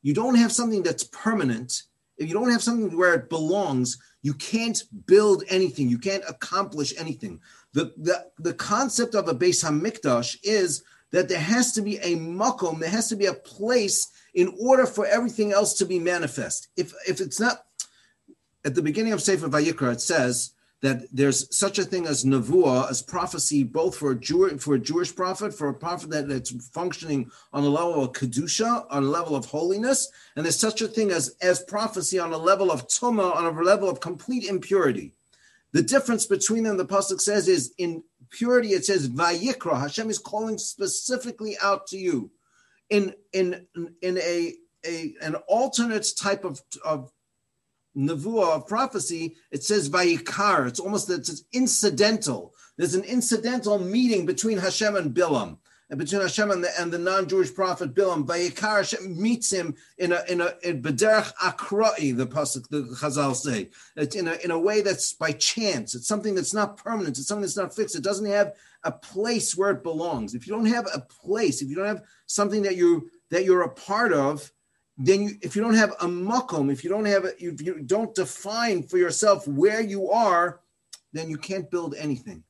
you 0.01 0.13
don't 0.13 0.35
have 0.35 0.51
something 0.51 0.83
that's 0.83 1.05
permanent. 1.05 1.83
If 2.17 2.27
you 2.27 2.33
don't 2.33 2.51
have 2.51 2.61
something 2.61 2.97
where 2.97 3.13
it 3.13 3.29
belongs, 3.29 3.97
you 4.21 4.33
can't 4.33 4.83
build 5.05 5.45
anything. 5.47 5.87
You 5.87 5.97
can't 5.97 6.25
accomplish 6.27 6.93
anything. 6.97 7.39
The, 7.71 7.93
the, 7.95 8.27
the 8.37 8.53
concept 8.53 9.15
of 9.15 9.29
a 9.29 9.33
Beis 9.33 9.63
Hamikdash 9.63 10.37
is 10.43 10.83
that 11.11 11.29
there 11.29 11.39
has 11.39 11.71
to 11.73 11.81
be 11.81 11.99
a 11.99 12.17
makom, 12.17 12.81
there 12.81 12.89
has 12.89 13.07
to 13.09 13.15
be 13.15 13.27
a 13.27 13.33
place 13.33 14.09
in 14.33 14.53
order 14.59 14.85
for 14.85 15.05
everything 15.05 15.53
else 15.53 15.75
to 15.75 15.85
be 15.85 15.99
manifest. 15.99 16.67
If, 16.75 16.93
if 17.07 17.21
it's 17.21 17.39
not, 17.39 17.65
at 18.65 18.75
the 18.75 18.81
beginning 18.81 19.13
of 19.13 19.21
Sefer 19.21 19.47
Vayikra, 19.47 19.93
it 19.93 20.01
says 20.01 20.51
that 20.81 21.03
there's 21.13 21.55
such 21.55 21.77
a 21.77 21.83
thing 21.83 22.07
as 22.07 22.25
nevuah, 22.25 22.89
as 22.89 23.03
prophecy, 23.03 23.63
both 23.63 23.95
for 23.95 24.11
a 24.11 24.19
Jew, 24.19 24.57
for 24.57 24.73
a 24.73 24.79
Jewish 24.79 25.15
prophet, 25.15 25.53
for 25.53 25.69
a 25.69 25.73
prophet 25.73 26.09
that, 26.09 26.27
that's 26.27 26.51
functioning 26.69 27.29
on 27.53 27.63
a 27.63 27.69
level 27.69 28.03
of 28.03 28.13
kedusha, 28.13 28.85
on 28.89 29.03
a 29.03 29.07
level 29.07 29.35
of 29.35 29.45
holiness, 29.45 30.11
and 30.35 30.43
there's 30.43 30.59
such 30.59 30.81
a 30.81 30.87
thing 30.87 31.11
as 31.11 31.35
as 31.41 31.61
prophecy 31.61 32.17
on 32.17 32.33
a 32.33 32.37
level 32.37 32.71
of 32.71 32.87
tuma, 32.87 33.35
on 33.35 33.45
a 33.45 33.61
level 33.61 33.89
of 33.89 33.99
complete 33.99 34.45
impurity. 34.45 35.13
The 35.71 35.83
difference 35.83 36.25
between 36.25 36.63
them, 36.63 36.77
the 36.77 36.85
pasuk 36.85 37.21
says, 37.21 37.47
is 37.47 37.73
in 37.77 38.03
purity. 38.31 38.69
It 38.69 38.85
says 38.85 39.07
vayikra. 39.07 39.79
Hashem 39.79 40.09
is 40.09 40.17
calling 40.17 40.57
specifically 40.57 41.55
out 41.61 41.87
to 41.87 41.97
you. 41.97 42.31
In 42.89 43.13
in 43.31 43.67
in 44.01 44.17
a 44.17 44.55
a 44.85 45.13
an 45.21 45.35
alternate 45.47 46.07
type 46.19 46.43
of 46.43 46.61
of 46.83 47.11
nevuah 47.95 48.57
of 48.57 48.67
prophecy, 48.67 49.35
it 49.51 49.63
says 49.63 49.89
vayikar. 49.89 50.67
It's 50.67 50.79
almost 50.79 51.09
it's 51.09 51.43
incidental. 51.51 52.53
There's 52.77 52.95
an 52.95 53.03
incidental 53.03 53.79
meeting 53.79 54.25
between 54.25 54.57
Hashem 54.57 54.95
and 54.95 55.13
Bilam 55.13 55.57
and 55.91 55.99
between 55.99 56.21
Hashem 56.21 56.49
and 56.51 56.63
the, 56.63 56.69
and 56.79 56.91
the 56.91 56.97
non-Jewish 56.97 57.53
prophet 57.53 57.93
Bilam, 57.93 58.25
Vayikar 58.25 58.77
Hashem 58.77 59.21
meets 59.21 59.51
him 59.51 59.75
in 59.97 60.13
a 60.13 60.23
in 60.29 60.39
a 60.39 60.53
in 60.63 60.81
Bederach 60.81 61.33
Akrai, 61.35 62.15
the 62.15 62.25
pasuk 62.25 62.69
the 62.69 62.83
Chazal 62.83 63.35
say, 63.35 63.69
it's 63.97 64.15
in 64.15 64.29
a 64.29 64.35
in 64.41 64.51
a 64.51 64.59
way 64.59 64.81
that's 64.81 65.11
by 65.11 65.33
chance. 65.33 65.93
It's 65.93 66.07
something 66.07 66.33
that's 66.33 66.53
not 66.53 66.77
permanent. 66.77 67.17
It's 67.17 67.27
something 67.27 67.41
that's 67.41 67.57
not 67.57 67.75
fixed. 67.75 67.97
It 67.97 68.03
doesn't 68.03 68.25
have 68.25 68.53
a 68.85 68.91
place 68.93 69.57
where 69.57 69.71
it 69.71 69.83
belongs. 69.83 70.33
If 70.33 70.47
you 70.47 70.53
don't 70.53 70.65
have 70.65 70.87
a 70.93 71.01
place, 71.01 71.61
if 71.61 71.67
you 71.67 71.75
don't 71.75 71.85
have 71.85 72.03
something 72.25 72.61
that 72.61 72.77
you 72.77 73.09
that 73.29 73.43
you're 73.43 73.63
a 73.63 73.69
part 73.69 74.13
of, 74.13 74.49
then 75.05 75.23
you, 75.23 75.31
if 75.41 75.55
you 75.55 75.61
don't 75.61 75.75
have 75.75 75.91
a 76.01 76.05
makom, 76.05 76.71
if 76.71 76.83
you 76.83 76.89
don't 76.89 77.05
have 77.05 77.25
a, 77.25 77.43
if 77.43 77.61
you 77.61 77.81
don't 77.81 78.13
define 78.15 78.83
for 78.83 78.97
yourself 78.97 79.47
where 79.47 79.81
you 79.81 80.09
are, 80.09 80.61
then 81.13 81.29
you 81.29 81.37
can't 81.37 81.69
build 81.69 81.95
anything 81.95 82.43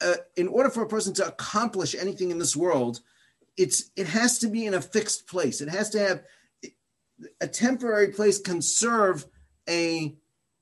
uh, 0.00 0.14
in 0.36 0.48
order 0.48 0.70
for 0.70 0.82
a 0.82 0.88
person 0.88 1.14
to 1.14 1.26
accomplish 1.26 1.94
anything 1.94 2.30
in 2.30 2.38
this 2.38 2.56
world, 2.56 3.00
it's 3.56 3.90
it 3.96 4.06
has 4.06 4.38
to 4.38 4.48
be 4.48 4.66
in 4.66 4.74
a 4.74 4.80
fixed 4.80 5.26
place. 5.26 5.60
It 5.60 5.68
has 5.68 5.90
to 5.90 5.98
have 5.98 6.22
a 7.40 7.48
temporary 7.48 8.08
place 8.08 8.40
can 8.40 8.62
serve 8.62 9.26
a 9.68 10.14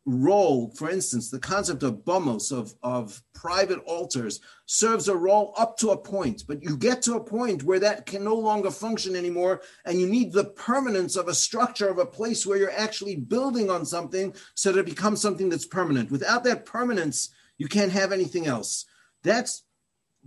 role. 0.06 0.70
For 0.70 0.88
instance, 0.88 1.30
the 1.30 1.40
concept 1.40 1.82
of 1.82 2.04
bomos 2.04 2.56
of, 2.56 2.74
of 2.82 3.20
private 3.34 3.80
altars 3.86 4.40
serves 4.64 5.08
a 5.08 5.16
role 5.16 5.52
up 5.58 5.76
to 5.78 5.90
a 5.90 5.96
point, 5.96 6.44
but 6.46 6.62
you 6.62 6.76
get 6.76 7.02
to 7.02 7.14
a 7.14 7.22
point 7.22 7.64
where 7.64 7.80
that 7.80 8.06
can 8.06 8.22
no 8.24 8.36
longer 8.36 8.70
function 8.70 9.16
anymore, 9.16 9.60
and 9.84 10.00
you 10.00 10.06
need 10.06 10.32
the 10.32 10.44
permanence 10.44 11.16
of 11.16 11.28
a 11.28 11.34
structure 11.34 11.88
of 11.88 11.98
a 11.98 12.06
place 12.06 12.46
where 12.46 12.56
you're 12.56 12.70
actually 12.70 13.16
building 13.16 13.68
on 13.68 13.84
something 13.84 14.32
so 14.54 14.72
that 14.72 14.80
it 14.80 14.86
becomes 14.86 15.20
something 15.20 15.48
that's 15.48 15.66
permanent. 15.66 16.10
Without 16.10 16.44
that 16.44 16.64
permanence, 16.64 17.30
you 17.58 17.66
can't 17.66 17.92
have 17.92 18.12
anything 18.12 18.46
else. 18.46 18.86
That's 19.24 19.64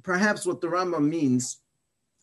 perhaps 0.03 0.45
what 0.45 0.59
the 0.61 0.67
Rambam 0.67 1.07
means 1.07 1.59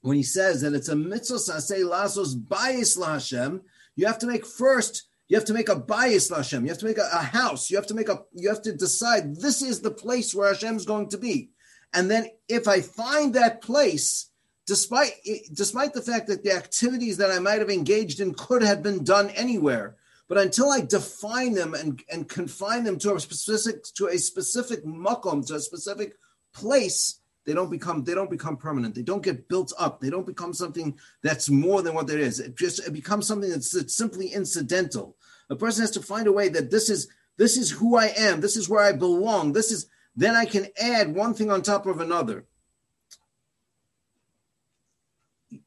when 0.03 0.17
he 0.17 0.23
says 0.23 0.61
that 0.61 0.75
it's 0.75 0.89
a 0.89 0.97
mitzvah 0.97 1.39
say 1.39 1.81
lasos 1.81 2.37
bayis 2.37 3.03
Hashem. 3.03 3.63
You 3.97 4.07
have 4.07 4.19
to 4.19 4.27
make 4.27 4.47
first. 4.47 5.05
You 5.29 5.37
have 5.37 5.47
to 5.47 5.55
make 5.55 5.69
a 5.69 5.77
bayis 5.77 6.35
Hashem. 6.35 6.65
You 6.65 6.71
have 6.71 6.79
to 6.79 6.87
make 6.87 6.99
a, 6.99 7.09
a, 7.13 7.23
house. 7.23 7.71
You 7.71 7.77
have 7.77 7.87
to 7.89 7.95
make 7.95 8.09
a. 8.09 8.21
You 8.33 8.49
have 8.49 8.63
to 8.63 8.73
decide 8.73 9.37
this 9.37 9.61
is 9.61 9.81
the 9.81 9.91
place 9.91 10.35
where 10.35 10.49
Hashem 10.49 10.77
is 10.77 10.87
going 10.87 11.09
to 11.11 11.19
be, 11.19 11.51
and 11.93 12.11
then 12.11 12.29
if 12.49 12.69
I 12.69 12.81
find 12.81 13.35
that 13.35 13.61
place, 13.61 14.31
despite 14.67 15.13
despite 15.53 15.95
the 15.95 16.03
fact 16.03 16.29
that 16.29 16.45
the 16.45 16.53
activities 16.53 17.17
that 17.17 17.31
I 17.31 17.41
might 17.41 17.59
have 17.59 17.71
engaged 17.71 18.21
in 18.21 18.35
could 18.35 18.63
have 18.63 18.83
been 18.83 19.03
done 19.03 19.31
anywhere, 19.31 19.97
but 20.29 20.39
until 20.39 20.71
I 20.71 20.81
define 20.81 21.55
them 21.55 21.75
and, 21.75 22.03
and 22.11 22.29
confine 22.29 22.85
them 22.85 22.99
to 23.01 23.15
a 23.15 23.21
specific 23.21 23.85
to 23.97 24.07
a 24.07 24.19
specific 24.19 24.85
makom, 24.85 25.47
to 25.49 25.55
a 25.55 25.61
specific 25.61 26.17
place, 26.53 27.21
They 27.47 27.55
don't 27.55 27.71
become 27.71 28.03
they 28.03 28.15
don't 28.15 28.31
become 28.31 28.57
permanent. 28.57 28.97
They 28.97 29.03
don't 29.03 29.23
get 29.23 29.49
built 29.49 29.73
up. 29.79 30.01
They 30.01 30.11
don't 30.11 30.27
become 30.27 30.53
something 30.53 30.99
that's 31.23 31.49
more 31.49 31.81
than 31.81 31.95
what 31.95 32.09
there 32.09 32.19
is. 32.19 32.41
It 32.41 32.57
just 32.57 32.87
it 32.87 32.93
becomes 32.93 33.27
something 33.27 33.49
that's, 33.49 33.71
that's 33.71 33.95
simply 33.95 34.29
incidental. 34.29 35.17
A 35.49 35.55
person 35.55 35.83
has 35.83 35.93
to 35.93 36.03
find 36.03 36.27
a 36.27 36.33
way 36.33 36.49
that 36.49 36.73
this 36.73 36.91
is 36.91 37.09
this 37.37 37.57
is 37.57 37.71
who 37.71 37.97
I 37.97 38.07
am. 38.17 38.41
This 38.41 38.57
is 38.57 38.69
where 38.69 38.83
I 38.83 38.93
belong. 38.93 39.53
This 39.53 39.71
is 39.71 39.87
then 40.17 40.35
I 40.35 40.45
can 40.45 40.67
add 40.81 41.15
one 41.15 41.35
thing 41.35 41.53
on 41.53 41.63
top 41.63 41.87
of 41.87 42.01
another. 42.01 42.47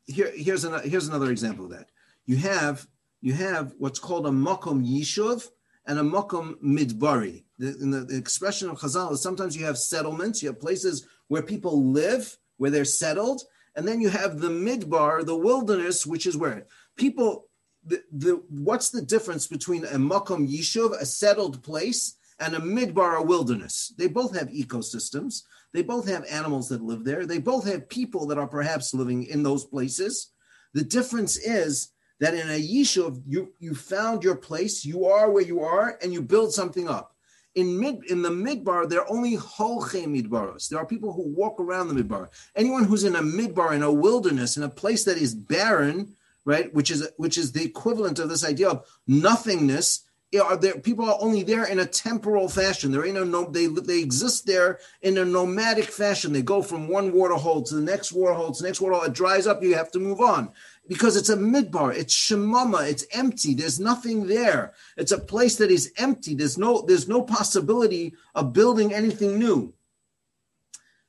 Here, 0.05 0.31
here's 0.35 0.65
another 0.65 0.87
here's 0.87 1.07
another 1.07 1.31
example 1.31 1.65
of 1.65 1.71
that. 1.71 1.89
You 2.25 2.35
have 2.37 2.85
you 3.21 3.31
have 3.33 3.73
what's 3.77 3.99
called 3.99 4.27
a 4.27 4.31
makom 4.31 4.85
yishuv 4.85 5.47
and 5.85 5.97
a 5.97 6.03
makom 6.03 6.55
midbari. 6.61 7.45
The, 7.57 7.77
in 7.81 7.91
the, 7.91 8.17
expression 8.17 8.69
of 8.69 8.79
Chazal 8.79 9.15
sometimes 9.17 9.55
you 9.55 9.65
have 9.65 9.77
settlements, 9.77 10.41
you 10.41 10.49
have 10.49 10.59
places 10.59 11.07
where 11.29 11.41
people 11.41 11.91
live, 11.91 12.37
where 12.57 12.69
they're 12.69 12.85
settled, 12.85 13.43
and 13.75 13.87
then 13.87 14.01
you 14.01 14.09
have 14.09 14.39
the 14.39 14.49
midbar, 14.49 15.25
the 15.25 15.37
wilderness, 15.37 16.05
which 16.05 16.27
is 16.27 16.35
where 16.35 16.67
people. 16.97 17.45
The, 17.85 18.03
the 18.11 18.43
what's 18.49 18.89
the 18.89 19.01
difference 19.01 19.47
between 19.47 19.85
a 19.85 19.97
makom 19.97 20.49
yishuv, 20.49 20.99
a 20.99 21.05
settled 21.05 21.63
place, 21.63 22.17
and 22.37 22.53
a 22.53 22.59
midbar, 22.59 23.17
a 23.17 23.23
wilderness? 23.23 23.93
They 23.97 24.07
both 24.07 24.37
have 24.37 24.49
ecosystems. 24.49 25.43
They 25.73 25.81
both 25.81 26.07
have 26.09 26.25
animals 26.25 26.67
that 26.69 26.83
live 26.83 27.05
there. 27.05 27.25
They 27.25 27.39
both 27.39 27.65
have 27.67 27.87
people 27.87 28.27
that 28.27 28.37
are 28.37 28.47
perhaps 28.47 28.93
living 28.93 29.23
in 29.23 29.43
those 29.43 29.63
places. 29.63 30.31
The 30.73 30.83
difference 30.83 31.37
is 31.37 31.93
that 32.19 32.33
in 32.33 32.49
a 32.49 32.61
yishuv, 32.61 33.21
you, 33.25 33.53
you 33.59 33.73
found 33.73 34.23
your 34.23 34.35
place, 34.35 34.83
you 34.83 35.05
are 35.05 35.31
where 35.31 35.43
you 35.43 35.61
are, 35.61 35.97
and 36.01 36.11
you 36.11 36.21
build 36.21 36.53
something 36.53 36.89
up. 36.89 37.15
In 37.59 37.77
mid 37.77 38.05
in 38.05 38.21
the 38.21 38.29
midbar, 38.29 38.87
there 38.87 39.01
are 39.01 39.11
only 39.11 39.35
holche 39.35 40.05
midbaros. 40.05 40.69
There 40.69 40.79
are 40.79 40.85
people 40.85 41.11
who 41.11 41.23
walk 41.23 41.59
around 41.59 41.89
the 41.89 42.01
midbar. 42.01 42.29
Anyone 42.55 42.85
who's 42.85 43.03
in 43.03 43.17
a 43.17 43.21
midbar, 43.21 43.73
in 43.73 43.83
a 43.83 43.91
wilderness, 43.91 44.55
in 44.55 44.63
a 44.63 44.69
place 44.69 45.03
that 45.03 45.17
is 45.17 45.35
barren, 45.35 46.15
right, 46.45 46.73
which 46.73 46.89
is 46.89 47.09
which 47.17 47.37
is 47.37 47.51
the 47.51 47.65
equivalent 47.65 48.17
of 48.17 48.29
this 48.29 48.45
idea 48.45 48.69
of 48.69 48.85
nothingness, 49.07 50.05
eh, 50.31 50.39
are 50.39 50.55
there 50.55 50.79
people 50.79 51.03
are 51.03 51.17
only 51.19 51.43
there 51.43 51.65
in 51.65 51.79
a 51.79 51.85
temporal 51.85 52.47
fashion 52.47 52.93
they're 52.93 53.03
in 53.03 53.17
a 53.17 53.25
no 53.25 53.43
they 53.43 53.67
they 53.67 53.99
exist 53.99 54.45
there 54.45 54.79
in 55.01 55.17
a 55.17 55.25
nomadic 55.25 55.89
fashion 56.01 56.31
they 56.31 56.41
go 56.41 56.61
from 56.61 56.87
one 56.87 57.11
water 57.11 57.33
hole 57.33 57.61
to 57.61 57.75
the 57.75 57.81
next 57.81 58.13
water 58.13 58.35
hole 58.35 58.53
to 58.53 58.61
the 58.61 58.69
next 58.69 58.79
water 58.79 58.95
hole 58.95 59.03
it 59.03 59.13
dries 59.13 59.47
up 59.47 59.61
you 59.61 59.75
have 59.75 59.91
to 59.91 59.99
move 59.99 60.21
on 60.21 60.49
because 60.89 61.15
it's 61.15 61.29
a 61.29 61.37
midbar, 61.37 61.95
it's 61.95 62.13
shemama, 62.13 62.89
it's 62.89 63.05
empty. 63.13 63.53
There's 63.53 63.79
nothing 63.79 64.25
there. 64.25 64.73
It's 64.97 65.11
a 65.11 65.19
place 65.19 65.55
that 65.57 65.69
is 65.69 65.93
empty. 65.97 66.33
There's 66.33 66.57
no 66.57 66.81
there's 66.81 67.07
no 67.07 67.21
possibility 67.21 68.15
of 68.33 68.53
building 68.53 68.91
anything 68.93 69.37
new. 69.37 69.73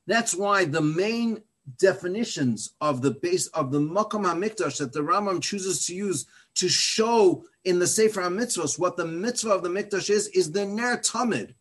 That's 0.07 0.35
why 0.35 0.67
the 0.67 0.83
main 0.83 1.43
definitions 1.79 2.75
of 2.81 3.01
the 3.01 3.13
base 3.13 3.47
of 3.49 3.73
the 3.73 3.81
Makam 3.81 4.25
HaMikdash 4.25 4.79
that 4.79 4.93
the 4.93 5.01
Rambam 5.01 5.41
chooses 5.41 5.87
to 5.87 5.95
use 5.95 6.27
to 6.57 6.69
show 6.69 7.45
in 7.65 7.79
the 7.79 7.87
Sefer 7.87 8.21
HaMitzvos 8.21 8.79
what 8.79 8.97
the 8.97 9.07
mitzvah 9.07 9.51
of 9.51 9.63
the 9.63 9.69
Mikdash 9.69 10.11
is, 10.11 10.29
is 10.29 10.53
the 10.53 10.67
Ner 10.67 10.99
Tamid. 10.99 11.55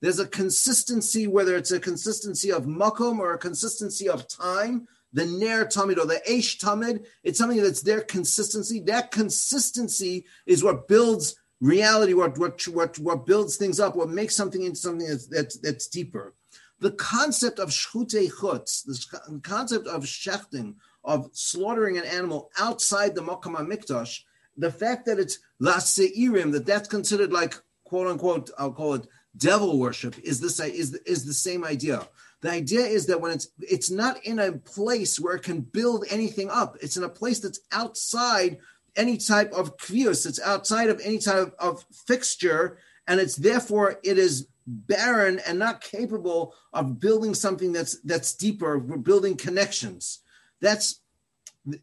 There's 0.00 0.20
a 0.20 0.26
consistency, 0.26 1.26
whether 1.26 1.56
it's 1.56 1.72
a 1.72 1.80
consistency 1.80 2.52
of 2.52 2.64
Makom 2.64 3.18
or 3.18 3.34
a 3.34 3.38
consistency 3.38 4.08
of 4.08 4.28
time, 4.28 4.86
the 5.12 5.26
Ner 5.26 5.64
Tamid 5.64 5.98
or 5.98 6.06
the 6.06 6.20
Eish 6.28 6.58
Tamid, 6.58 7.06
it's 7.22 7.38
something 7.38 7.62
that's 7.62 7.82
their 7.82 8.02
consistency. 8.02 8.80
That 8.80 9.10
consistency 9.10 10.26
is 10.46 10.62
what 10.62 10.88
builds 10.88 11.36
reality, 11.60 12.14
what 12.14 12.38
what 12.38 12.62
what, 12.68 12.98
what 12.98 13.26
builds 13.26 13.56
things 13.56 13.80
up, 13.80 13.96
what 13.96 14.10
makes 14.10 14.36
something 14.36 14.62
into 14.62 14.76
something 14.76 15.08
that's 15.08 15.26
that's, 15.26 15.58
that's 15.58 15.88
deeper. 15.88 16.34
The 16.80 16.92
concept 16.92 17.58
of 17.58 17.70
shchute 17.70 18.30
chutz, 18.30 18.84
the 18.84 19.40
concept 19.40 19.86
of 19.86 20.04
shechting, 20.04 20.74
of 21.04 21.30
slaughtering 21.32 21.96
an 21.96 22.04
animal 22.04 22.50
outside 22.58 23.14
the 23.14 23.22
Makam 23.22 23.54
Mikdash, 23.66 24.20
the 24.58 24.70
fact 24.70 25.06
that 25.06 25.18
it's 25.18 25.38
la 25.58 25.76
seirim, 25.76 26.52
that 26.52 26.66
that's 26.66 26.88
considered 26.88 27.32
like 27.32 27.54
quote 27.84 28.08
unquote, 28.08 28.50
I'll 28.58 28.72
call 28.72 28.94
it 28.94 29.06
devil 29.36 29.78
worship, 29.78 30.18
is 30.22 30.40
this 30.40 30.60
is 30.60 30.94
is 31.06 31.24
the 31.24 31.34
same 31.34 31.64
idea. 31.64 32.06
The 32.42 32.50
idea 32.50 32.80
is 32.80 33.06
that 33.06 33.20
when 33.20 33.32
it's 33.32 33.48
it's 33.58 33.90
not 33.90 34.24
in 34.24 34.38
a 34.38 34.52
place 34.52 35.18
where 35.18 35.36
it 35.36 35.42
can 35.42 35.60
build 35.60 36.04
anything 36.10 36.50
up. 36.50 36.76
It's 36.80 36.96
in 36.96 37.04
a 37.04 37.08
place 37.08 37.40
that's 37.40 37.60
outside 37.72 38.58
any 38.94 39.16
type 39.16 39.52
of 39.52 39.76
kvius. 39.76 40.26
It's 40.26 40.40
outside 40.40 40.88
of 40.88 41.00
any 41.02 41.18
type 41.18 41.54
of, 41.58 41.84
fixture, 42.06 42.78
and 43.06 43.20
it's 43.20 43.36
therefore 43.36 44.00
it 44.02 44.18
is 44.18 44.48
barren 44.66 45.40
and 45.46 45.58
not 45.58 45.80
capable 45.80 46.54
of 46.72 46.98
building 46.98 47.34
something 47.34 47.72
that's 47.72 48.00
that's 48.00 48.34
deeper. 48.34 48.78
We're 48.78 48.98
building 48.98 49.36
connections. 49.36 50.20
That's 50.60 51.00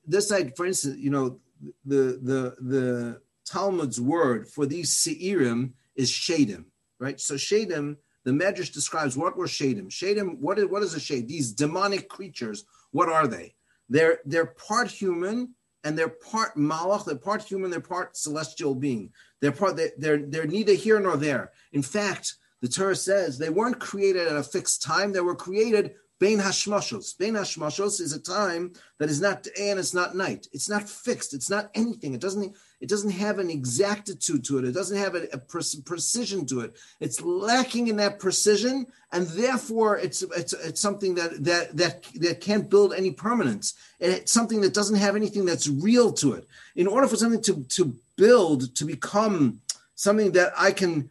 this 0.06 0.30
side, 0.30 0.56
for 0.56 0.66
instance, 0.66 0.98
you 0.98 1.10
know, 1.10 1.40
the 1.86 2.20
the 2.22 2.56
the 2.60 3.22
Talmud's 3.46 4.00
word 4.00 4.48
for 4.48 4.66
these 4.66 4.92
seirim 4.96 5.72
is 5.96 6.12
shadim, 6.12 6.66
right? 7.00 7.20
So 7.20 7.36
shadim 7.36 7.98
the 8.26 8.32
Medrash 8.32 8.74
describes 8.74 9.18
what 9.18 9.38
were 9.38 9.48
Shadim. 9.48 9.90
Shadim, 9.90 10.40
what 10.40 10.60
is, 10.60 10.66
what 10.66 10.84
is 10.84 10.94
a 10.94 11.00
Shade? 11.00 11.28
These 11.28 11.52
demonic 11.52 12.10
creatures, 12.10 12.66
what 12.92 13.10
are 13.10 13.28
they? 13.28 13.56
They're, 13.90 14.20
they're 14.26 14.46
part 14.46 14.90
human 14.90 15.56
and 15.84 15.98
they're 15.98 16.10
part 16.10 16.56
malach, 16.56 17.06
they're 17.06 17.16
part 17.16 17.44
human, 17.44 17.70
they're 17.70 17.82
part 17.82 18.16
celestial 18.16 18.76
being. 18.76 19.12
They're 19.42 19.52
part, 19.52 19.76
they're, 19.76 19.92
they're, 19.98 20.26
they're 20.26 20.48
neither 20.48 20.74
here 20.74 21.00
nor 21.00 21.18
there. 21.18 21.52
In 21.74 21.82
fact, 21.82 22.36
the 22.62 22.70
Torah 22.70 22.96
says 22.96 23.38
they 23.38 23.50
weren't 23.50 23.80
created 23.80 24.28
at 24.28 24.38
a 24.38 24.44
fixed 24.44 24.82
time, 24.82 25.12
they 25.12 25.20
were 25.20 25.36
created 25.36 25.96
Bein 26.24 26.40
Hashmashos. 26.40 27.18
Bein 27.18 27.34
Hashmashos 27.34 28.00
is 28.00 28.14
a 28.14 28.22
time 28.22 28.72
that 29.00 29.10
is 29.10 29.20
not 29.20 29.44
day 29.44 29.72
and 29.72 29.78
it's 29.78 29.94
not 29.94 30.16
night. 30.16 30.48
It's 30.54 30.70
not 30.70 30.88
fixed. 30.88 31.34
It's 31.34 31.50
not 31.50 31.70
anything. 31.76 32.14
It 32.14 32.22
doesn't 32.22 32.56
it 32.84 32.90
doesn't 32.90 33.12
have 33.12 33.40
an 33.40 33.50
exactitude 33.50 34.44
to 34.44 34.58
it. 34.58 34.66
It 34.66 34.74
doesn't 34.74 34.98
have 34.98 35.16
a, 35.16 35.24
a 35.32 35.38
precision 35.38 36.46
to 36.48 36.60
it. 36.60 36.76
It's 37.00 37.22
lacking 37.22 37.88
in 37.88 37.96
that 37.96 38.20
precision, 38.20 38.88
and 39.14 39.26
therefore 39.26 39.98
it's 40.00 40.22
it's, 40.22 40.52
it's 40.52 40.82
something 40.82 41.16
that 41.16 41.46
that 41.46 41.78
that 41.78 42.04
that 42.16 42.42
can't 42.42 42.70
build 42.70 42.94
any 42.94 43.12
permanence. 43.12 43.76
It's 44.02 44.34
something 44.34 44.60
that 44.62 44.74
doesn't 44.74 44.98
have 44.98 45.16
anything 45.16 45.46
that's 45.46 45.70
real 45.70 46.12
to 46.12 46.34
it. 46.34 46.46
In 46.76 46.88
order 46.88 47.08
for 47.08 47.16
something 47.16 47.42
to 47.44 47.64
to 47.64 47.96
build 48.18 48.76
to 48.76 48.84
become 48.84 49.62
something 49.96 50.34
that 50.34 50.52
I 50.58 50.74
can 50.74 51.10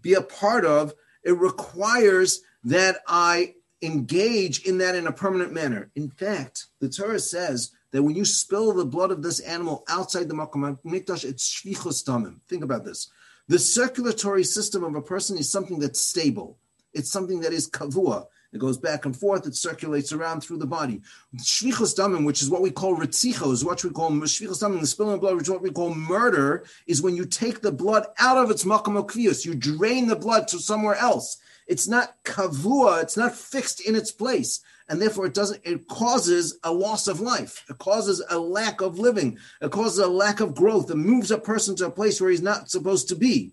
be 0.00 0.14
a 0.14 0.22
part 0.22 0.64
of, 0.64 0.94
it 1.22 1.36
requires 1.36 2.40
that 2.64 3.02
I 3.06 3.56
engage 3.82 4.64
in 4.64 4.78
that 4.78 4.94
in 4.94 5.06
a 5.06 5.12
permanent 5.12 5.52
manner. 5.52 5.90
In 5.96 6.08
fact, 6.08 6.68
the 6.80 6.88
Torah 6.88 7.20
says 7.20 7.72
that 7.92 8.02
when 8.02 8.16
you 8.16 8.24
spill 8.24 8.72
the 8.72 8.84
blood 8.84 9.10
of 9.10 9.22
this 9.22 9.40
animal 9.40 9.84
outside 9.88 10.28
the 10.28 10.34
Makom 10.34 10.78
Mikdash, 10.84 11.24
it's 11.24 11.48
shvichus 11.48 12.04
damim. 12.04 12.40
Think 12.48 12.64
about 12.64 12.84
this. 12.84 13.10
The 13.48 13.58
circulatory 13.58 14.44
system 14.44 14.84
of 14.84 14.94
a 14.94 15.02
person 15.02 15.38
is 15.38 15.50
something 15.50 15.78
that's 15.78 16.00
stable. 16.00 16.58
It's 16.92 17.10
something 17.10 17.40
that 17.40 17.52
is 17.52 17.70
kavua. 17.70 18.26
It 18.52 18.60
goes 18.60 18.78
back 18.78 19.04
and 19.04 19.14
forth. 19.14 19.46
It 19.46 19.54
circulates 19.54 20.12
around 20.12 20.40
through 20.40 20.58
the 20.58 20.66
body. 20.66 21.02
Shvichus 21.36 21.94
damim, 21.96 22.24
which 22.24 22.40
is 22.40 22.48
what 22.48 22.62
we 22.62 22.70
call 22.70 22.96
ritzicho, 22.96 23.52
is 23.52 23.64
what 23.64 23.84
we 23.84 23.90
call 23.90 24.10
shvichus 24.10 24.62
damim. 24.62 24.80
The 24.80 24.86
spilling 24.86 25.14
of 25.14 25.20
blood, 25.20 25.36
which 25.36 25.44
is 25.44 25.50
what 25.50 25.62
we 25.62 25.70
call 25.70 25.94
murder, 25.94 26.64
is 26.86 27.02
when 27.02 27.14
you 27.14 27.26
take 27.26 27.60
the 27.60 27.72
blood 27.72 28.06
out 28.18 28.38
of 28.38 28.50
its 28.50 28.64
makom 28.64 29.44
You 29.44 29.54
drain 29.54 30.06
the 30.06 30.16
blood 30.16 30.48
to 30.48 30.58
somewhere 30.58 30.96
else. 30.96 31.38
It's 31.68 31.86
not 31.86 32.24
kavua. 32.24 33.02
It's 33.02 33.16
not 33.16 33.36
fixed 33.36 33.80
in 33.86 33.94
its 33.94 34.10
place 34.10 34.60
and 34.88 35.00
therefore 35.00 35.26
it 35.26 35.34
doesn't 35.34 35.60
it 35.64 35.86
causes 35.86 36.58
a 36.64 36.72
loss 36.72 37.08
of 37.08 37.20
life. 37.20 37.64
It 37.68 37.78
causes 37.78 38.24
a 38.30 38.38
lack 38.38 38.80
of 38.80 38.98
living. 38.98 39.38
It 39.60 39.70
causes 39.70 39.98
a 39.98 40.08
lack 40.08 40.40
of 40.40 40.54
growth. 40.54 40.90
It 40.90 40.96
moves 40.96 41.30
a 41.30 41.38
person 41.38 41.76
to 41.76 41.86
a 41.86 41.90
place 41.90 42.20
where 42.20 42.30
he's 42.30 42.42
not 42.42 42.70
supposed 42.70 43.08
to 43.08 43.16
be. 43.16 43.52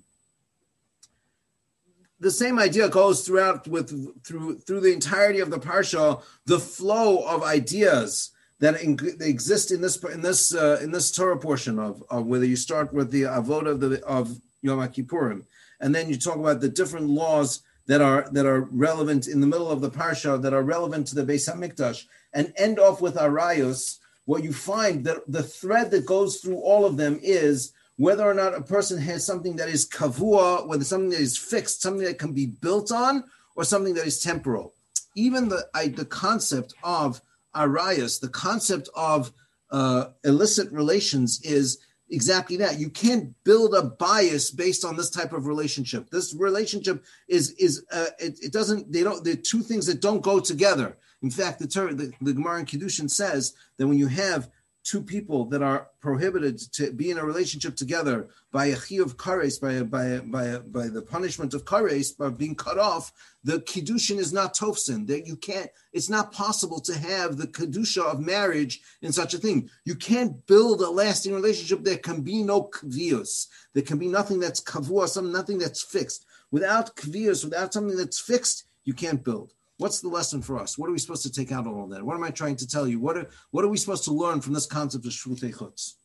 The 2.20 2.32
same 2.32 2.58
idea 2.58 2.88
goes 2.90 3.26
throughout 3.26 3.68
with 3.68 4.24
through 4.26 4.60
through 4.60 4.82
the 4.82 4.94
entirety 4.94 5.40
of 5.40 5.50
the 5.50 5.60
parsha 5.60 6.24
the 6.46 6.60
flow 6.60 7.20
of 7.28 7.44
ideas 7.44 8.32
that 8.60 8.82
exist 9.22 9.72
in 9.72 9.82
this 9.82 10.02
in 10.06 10.22
this 10.22 10.56
uh, 10.56 10.80
in 10.82 10.92
this 10.92 11.12
Torah 11.12 11.38
portion 11.38 11.78
of, 11.78 12.02
of 12.10 12.26
whether 12.26 12.46
you 12.46 12.56
start 12.56 12.94
with 12.94 13.12
the 13.12 13.24
avod 13.24 13.68
of 13.68 13.82
the 13.82 14.04
of 14.06 14.40
Yom 14.62 14.80
Kippurim 14.88 15.44
and 15.82 15.94
then 15.94 16.10
you 16.10 16.18
talk 16.18 16.38
about 16.38 16.62
the 16.62 16.70
different 16.70 17.10
laws 17.10 17.62
that 17.88 18.02
are 18.02 18.28
that 18.32 18.46
are 18.46 18.62
relevant 18.72 19.28
in 19.28 19.40
the 19.42 19.48
middle 19.48 19.70
of 19.70 19.82
the 19.82 19.90
parsha 19.90 20.42
that 20.42 20.54
are 20.54 20.64
relevant 20.64 21.08
to 21.08 21.16
the 21.16 21.26
Beis 21.26 21.50
Hamikdash, 21.50 22.06
and 22.34 22.54
end 22.58 22.80
off 22.80 23.02
with 23.02 23.16
Arayos, 23.16 24.00
what 24.26 24.44
you 24.44 24.54
find 24.54 25.06
that 25.06 25.20
the 25.28 25.44
thread 25.44 25.92
that 25.92 26.06
goes 26.06 26.38
through 26.38 26.58
all 26.58 26.86
of 26.86 26.98
them 26.98 27.20
is 27.22 27.74
whether 27.98 28.24
or 28.24 28.34
not 28.34 28.56
a 28.56 28.62
person 28.62 28.98
has 29.00 29.26
something 29.26 29.56
that 29.56 29.70
is 29.70 29.88
kavua, 29.88 30.68
whether 30.68 30.84
something 30.84 31.12
that 31.12 31.22
is 31.22 31.38
fixed, 31.38 31.82
something 31.82 32.04
that 32.04 32.20
can 32.20 32.34
be 32.34 32.48
built 32.48 32.92
on, 32.92 33.24
or 33.56 33.64
something 33.64 33.94
that 33.94 34.06
is 34.06 34.20
temporal. 34.20 34.74
Even 35.16 35.48
the 35.48 35.66
I, 35.74 35.88
the 35.88 36.06
concept 36.06 36.74
of 36.84 37.22
arayas, 37.56 38.20
the 38.20 38.28
concept 38.28 38.90
of 38.96 39.32
uh, 39.72 40.08
illicit 40.24 40.72
relations 40.72 41.42
is 41.44 41.80
exactly 42.10 42.58
that. 42.58 42.80
You 42.80 42.90
can't 42.90 43.34
build 43.44 43.74
a 43.74 43.82
bayis 44.00 44.56
based 44.56 44.86
on 44.86 44.96
this 44.96 45.10
type 45.10 45.34
of 45.34 45.48
relationship. 45.48 46.10
This 46.10 46.36
relationship 46.36 47.04
is 47.28 47.52
is 47.52 47.86
uh, 47.92 48.08
it, 48.20 48.38
it, 48.42 48.54
doesn't 48.54 48.92
they 48.92 49.04
don't 49.04 49.24
they're 49.24 49.36
two 49.36 49.62
things 49.62 49.86
that 49.88 50.02
don't 50.02 50.22
go 50.22 50.40
together. 50.40 50.98
In 51.22 51.32
fact, 51.32 51.60
the, 51.60 51.66
the, 51.68 52.12
the 52.22 52.34
Gemara 52.34 52.60
in 52.60 52.66
Kiddushin 52.66 53.10
says 53.10 53.54
that 53.78 53.88
when 53.88 53.98
you 53.98 54.08
have 54.08 54.50
two 54.86 55.02
people 55.02 55.46
that 55.46 55.64
are 55.64 55.88
prohibited 56.00 56.60
to 56.72 56.92
be 56.94 57.10
in 57.10 57.18
a 57.18 57.26
relationship 57.26 57.76
together 57.76 58.30
by 58.52 58.68
a 58.68 58.76
chiyuv 58.76 59.16
kares, 59.16 59.60
by, 59.60 59.82
by, 59.82 60.20
by, 60.20 60.60
by 60.60 60.88
the 60.88 61.02
punishment 61.02 61.56
of 61.56 61.66
kares, 61.66 62.16
by 62.16 62.30
being 62.30 62.54
cut 62.54 62.78
off, 62.78 63.12
the 63.44 63.60
kiddushin 63.62 64.18
is 64.18 64.32
not 64.32 64.54
tofsin. 64.54 65.08
That 65.08 65.26
you 65.26 65.36
can't, 65.38 65.70
it's 65.92 66.10
not 66.10 66.32
possible 66.32 66.80
to 66.82 66.94
have 66.94 67.36
the 67.38 67.48
kedusha 67.48 68.04
of 68.04 68.20
marriage 68.20 68.80
in 69.02 69.12
such 69.12 69.34
a 69.34 69.40
thing. 69.40 69.70
You 69.86 69.96
can't 69.96 70.46
build 70.46 70.82
a 70.82 70.90
lasting 70.90 71.34
relationship. 71.34 71.84
There 71.84 71.98
can 71.98 72.22
be 72.22 72.44
no 72.44 72.64
kvius. 72.64 73.48
There 73.74 73.84
can 73.84 73.98
be 73.98 74.08
nothing 74.08 74.40
that's 74.40 74.62
kavua, 74.62 75.08
some 75.08 75.32
nothing 75.32 75.58
that's 75.58 75.82
fixed. 75.82 76.28
Without 76.52 76.96
kvius, 76.96 77.44
without 77.44 77.74
something 77.74 77.98
that's 77.98 78.20
fixed, 78.20 78.66
you 78.84 78.94
can't 78.94 79.24
build. 79.24 79.52
What's 79.78 80.00
the 80.00 80.08
lesson 80.08 80.42
for 80.42 80.58
us? 80.58 80.78
What 80.78 80.90
are 80.90 80.94
we 80.94 81.00
supposed 81.00 81.24
to 81.24 81.32
take 81.32 81.52
out 81.52 81.68
of 81.68 81.76
all 81.76 81.88
that? 81.88 82.04
What 82.04 82.16
am 82.16 82.24
I 82.24 82.30
trying 82.30 82.56
to 82.58 82.68
tell 82.68 82.88
you? 82.88 83.00
What 83.00 83.18
are, 83.18 83.28
what 83.52 83.66
are 83.66 83.70
we 83.70 83.78
supposed 83.78 84.06
to 84.06 84.14
learn 84.14 84.40
from 84.40 84.54
this 84.54 84.66
concept 84.66 85.06
of 85.06 85.12
Shchutei 85.12 85.54
Chutz? 85.54 85.96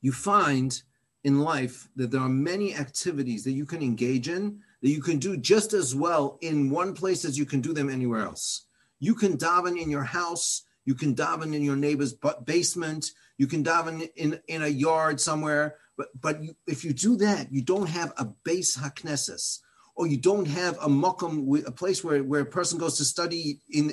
You 0.00 0.12
find 0.12 0.80
in 1.24 1.40
life 1.40 1.88
that 1.96 2.12
there 2.12 2.20
are 2.20 2.28
many 2.28 2.74
activities 2.74 3.42
that 3.44 3.52
you 3.52 3.66
can 3.66 3.82
engage 3.82 4.28
in 4.28 4.60
that 4.80 4.90
you 4.90 5.02
can 5.02 5.18
do 5.18 5.36
just 5.36 5.72
as 5.72 5.94
well 5.94 6.38
in 6.40 6.70
one 6.70 6.94
place 6.94 7.24
as 7.24 7.36
you 7.36 7.44
can 7.44 7.60
do 7.60 7.72
them 7.72 7.90
anywhere 7.90 8.20
else. 8.20 8.66
You 9.00 9.16
can 9.16 9.36
daven 9.36 9.80
in 9.80 9.90
your 9.90 10.04
house, 10.04 10.62
you 10.84 10.94
can 10.94 11.16
daven 11.16 11.52
in 11.52 11.62
your 11.62 11.74
neighbor's 11.74 12.14
basement, 12.44 13.10
you 13.38 13.48
can 13.48 13.64
daven 13.64 14.08
in, 14.14 14.38
in 14.46 14.62
a 14.62 14.68
yard 14.68 15.20
somewhere, 15.20 15.76
but, 15.96 16.08
but 16.20 16.44
you, 16.44 16.54
if 16.68 16.84
you 16.84 16.92
do 16.92 17.16
that, 17.16 17.52
you 17.52 17.62
don't 17.62 17.88
have 17.88 18.12
a 18.18 18.26
beis 18.44 18.78
hakneses 18.78 19.60
or 19.96 20.06
you 20.06 20.18
don't 20.18 20.46
have 20.46 20.76
a 20.76 20.88
makom, 20.88 21.66
a 21.66 21.72
place 21.72 22.04
where, 22.04 22.22
where 22.22 22.42
a 22.42 22.46
person 22.46 22.78
goes 22.78 22.98
to 22.98 23.04
study 23.04 23.60
in 23.70 23.88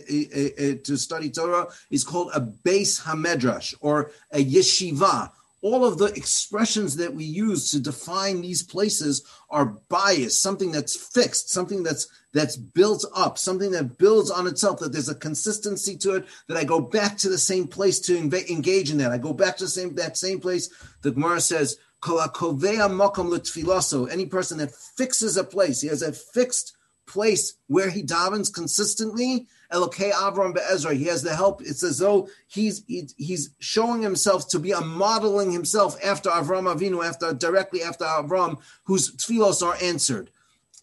to 0.83 0.97
study 0.97 1.29
Torah, 1.31 1.67
is 1.89 2.03
called 2.03 2.31
a 2.35 2.41
beis 2.41 3.01
hamedrash 3.01 3.73
or 3.79 4.11
a 4.31 4.43
yeshiva. 4.43 5.31
All 5.61 5.85
of 5.85 5.97
the 5.97 6.07
expressions 6.07 6.97
that 6.97 7.13
we 7.13 7.23
use 7.23 7.71
to 7.71 7.79
define 7.79 8.41
these 8.41 8.63
places 8.63 9.23
are 9.49 9.77
biased, 9.87 10.41
something 10.41 10.73
that's 10.73 10.93
fixed, 10.93 11.49
something 11.49 11.83
that's 11.83 12.07
that's 12.33 12.57
built 12.57 13.05
up, 13.15 13.37
something 13.37 13.71
that 13.71 13.97
builds 13.97 14.29
on 14.29 14.45
itself, 14.45 14.79
that 14.79 14.91
there's 14.91 15.07
a 15.07 15.15
consistency 15.15 15.95
to 15.97 16.15
it, 16.15 16.25
that 16.49 16.57
I 16.57 16.65
go 16.65 16.81
back 16.81 17.17
to 17.19 17.29
the 17.29 17.37
same 17.37 17.67
place 17.67 17.99
to 18.01 18.17
engage 18.17 18.91
in 18.91 18.97
that. 18.97 19.11
I 19.11 19.17
go 19.17 19.31
back 19.31 19.55
to 19.57 19.63
the 19.63 19.69
same 19.69 19.95
that 19.95 20.17
same 20.17 20.41
place. 20.41 20.69
The 21.01 21.11
Gemara 21.11 21.39
says, 21.39 21.77
any 24.11 24.25
person 24.25 24.57
that 24.57 24.75
fixes 24.75 25.37
a 25.37 25.43
place, 25.43 25.81
he 25.81 25.87
has 25.87 26.01
a 26.01 26.11
fixed 26.11 26.77
place 27.05 27.55
where 27.67 27.89
he 27.89 28.03
davens 28.03 28.53
consistently. 28.53 29.47
Elokei 29.71 30.11
Avram 30.11 30.53
Be'ezra, 30.53 30.93
he 30.93 31.05
has 31.05 31.23
the 31.23 31.35
help. 31.35 31.61
It's 31.61 31.83
as 31.83 31.99
though 31.99 32.29
he's 32.47 32.83
he's 32.87 33.49
showing 33.59 34.01
himself 34.01 34.47
to 34.49 34.59
be 34.59 34.71
a 34.71 34.81
modeling 34.81 35.51
himself 35.51 35.97
after 36.03 36.29
Avram 36.29 36.73
Avinu, 36.73 37.05
after 37.05 37.33
directly 37.33 37.81
after 37.81 38.05
Avram, 38.05 38.59
whose 38.83 39.15
tefillos 39.15 39.65
are 39.65 39.77
answered. 39.81 40.29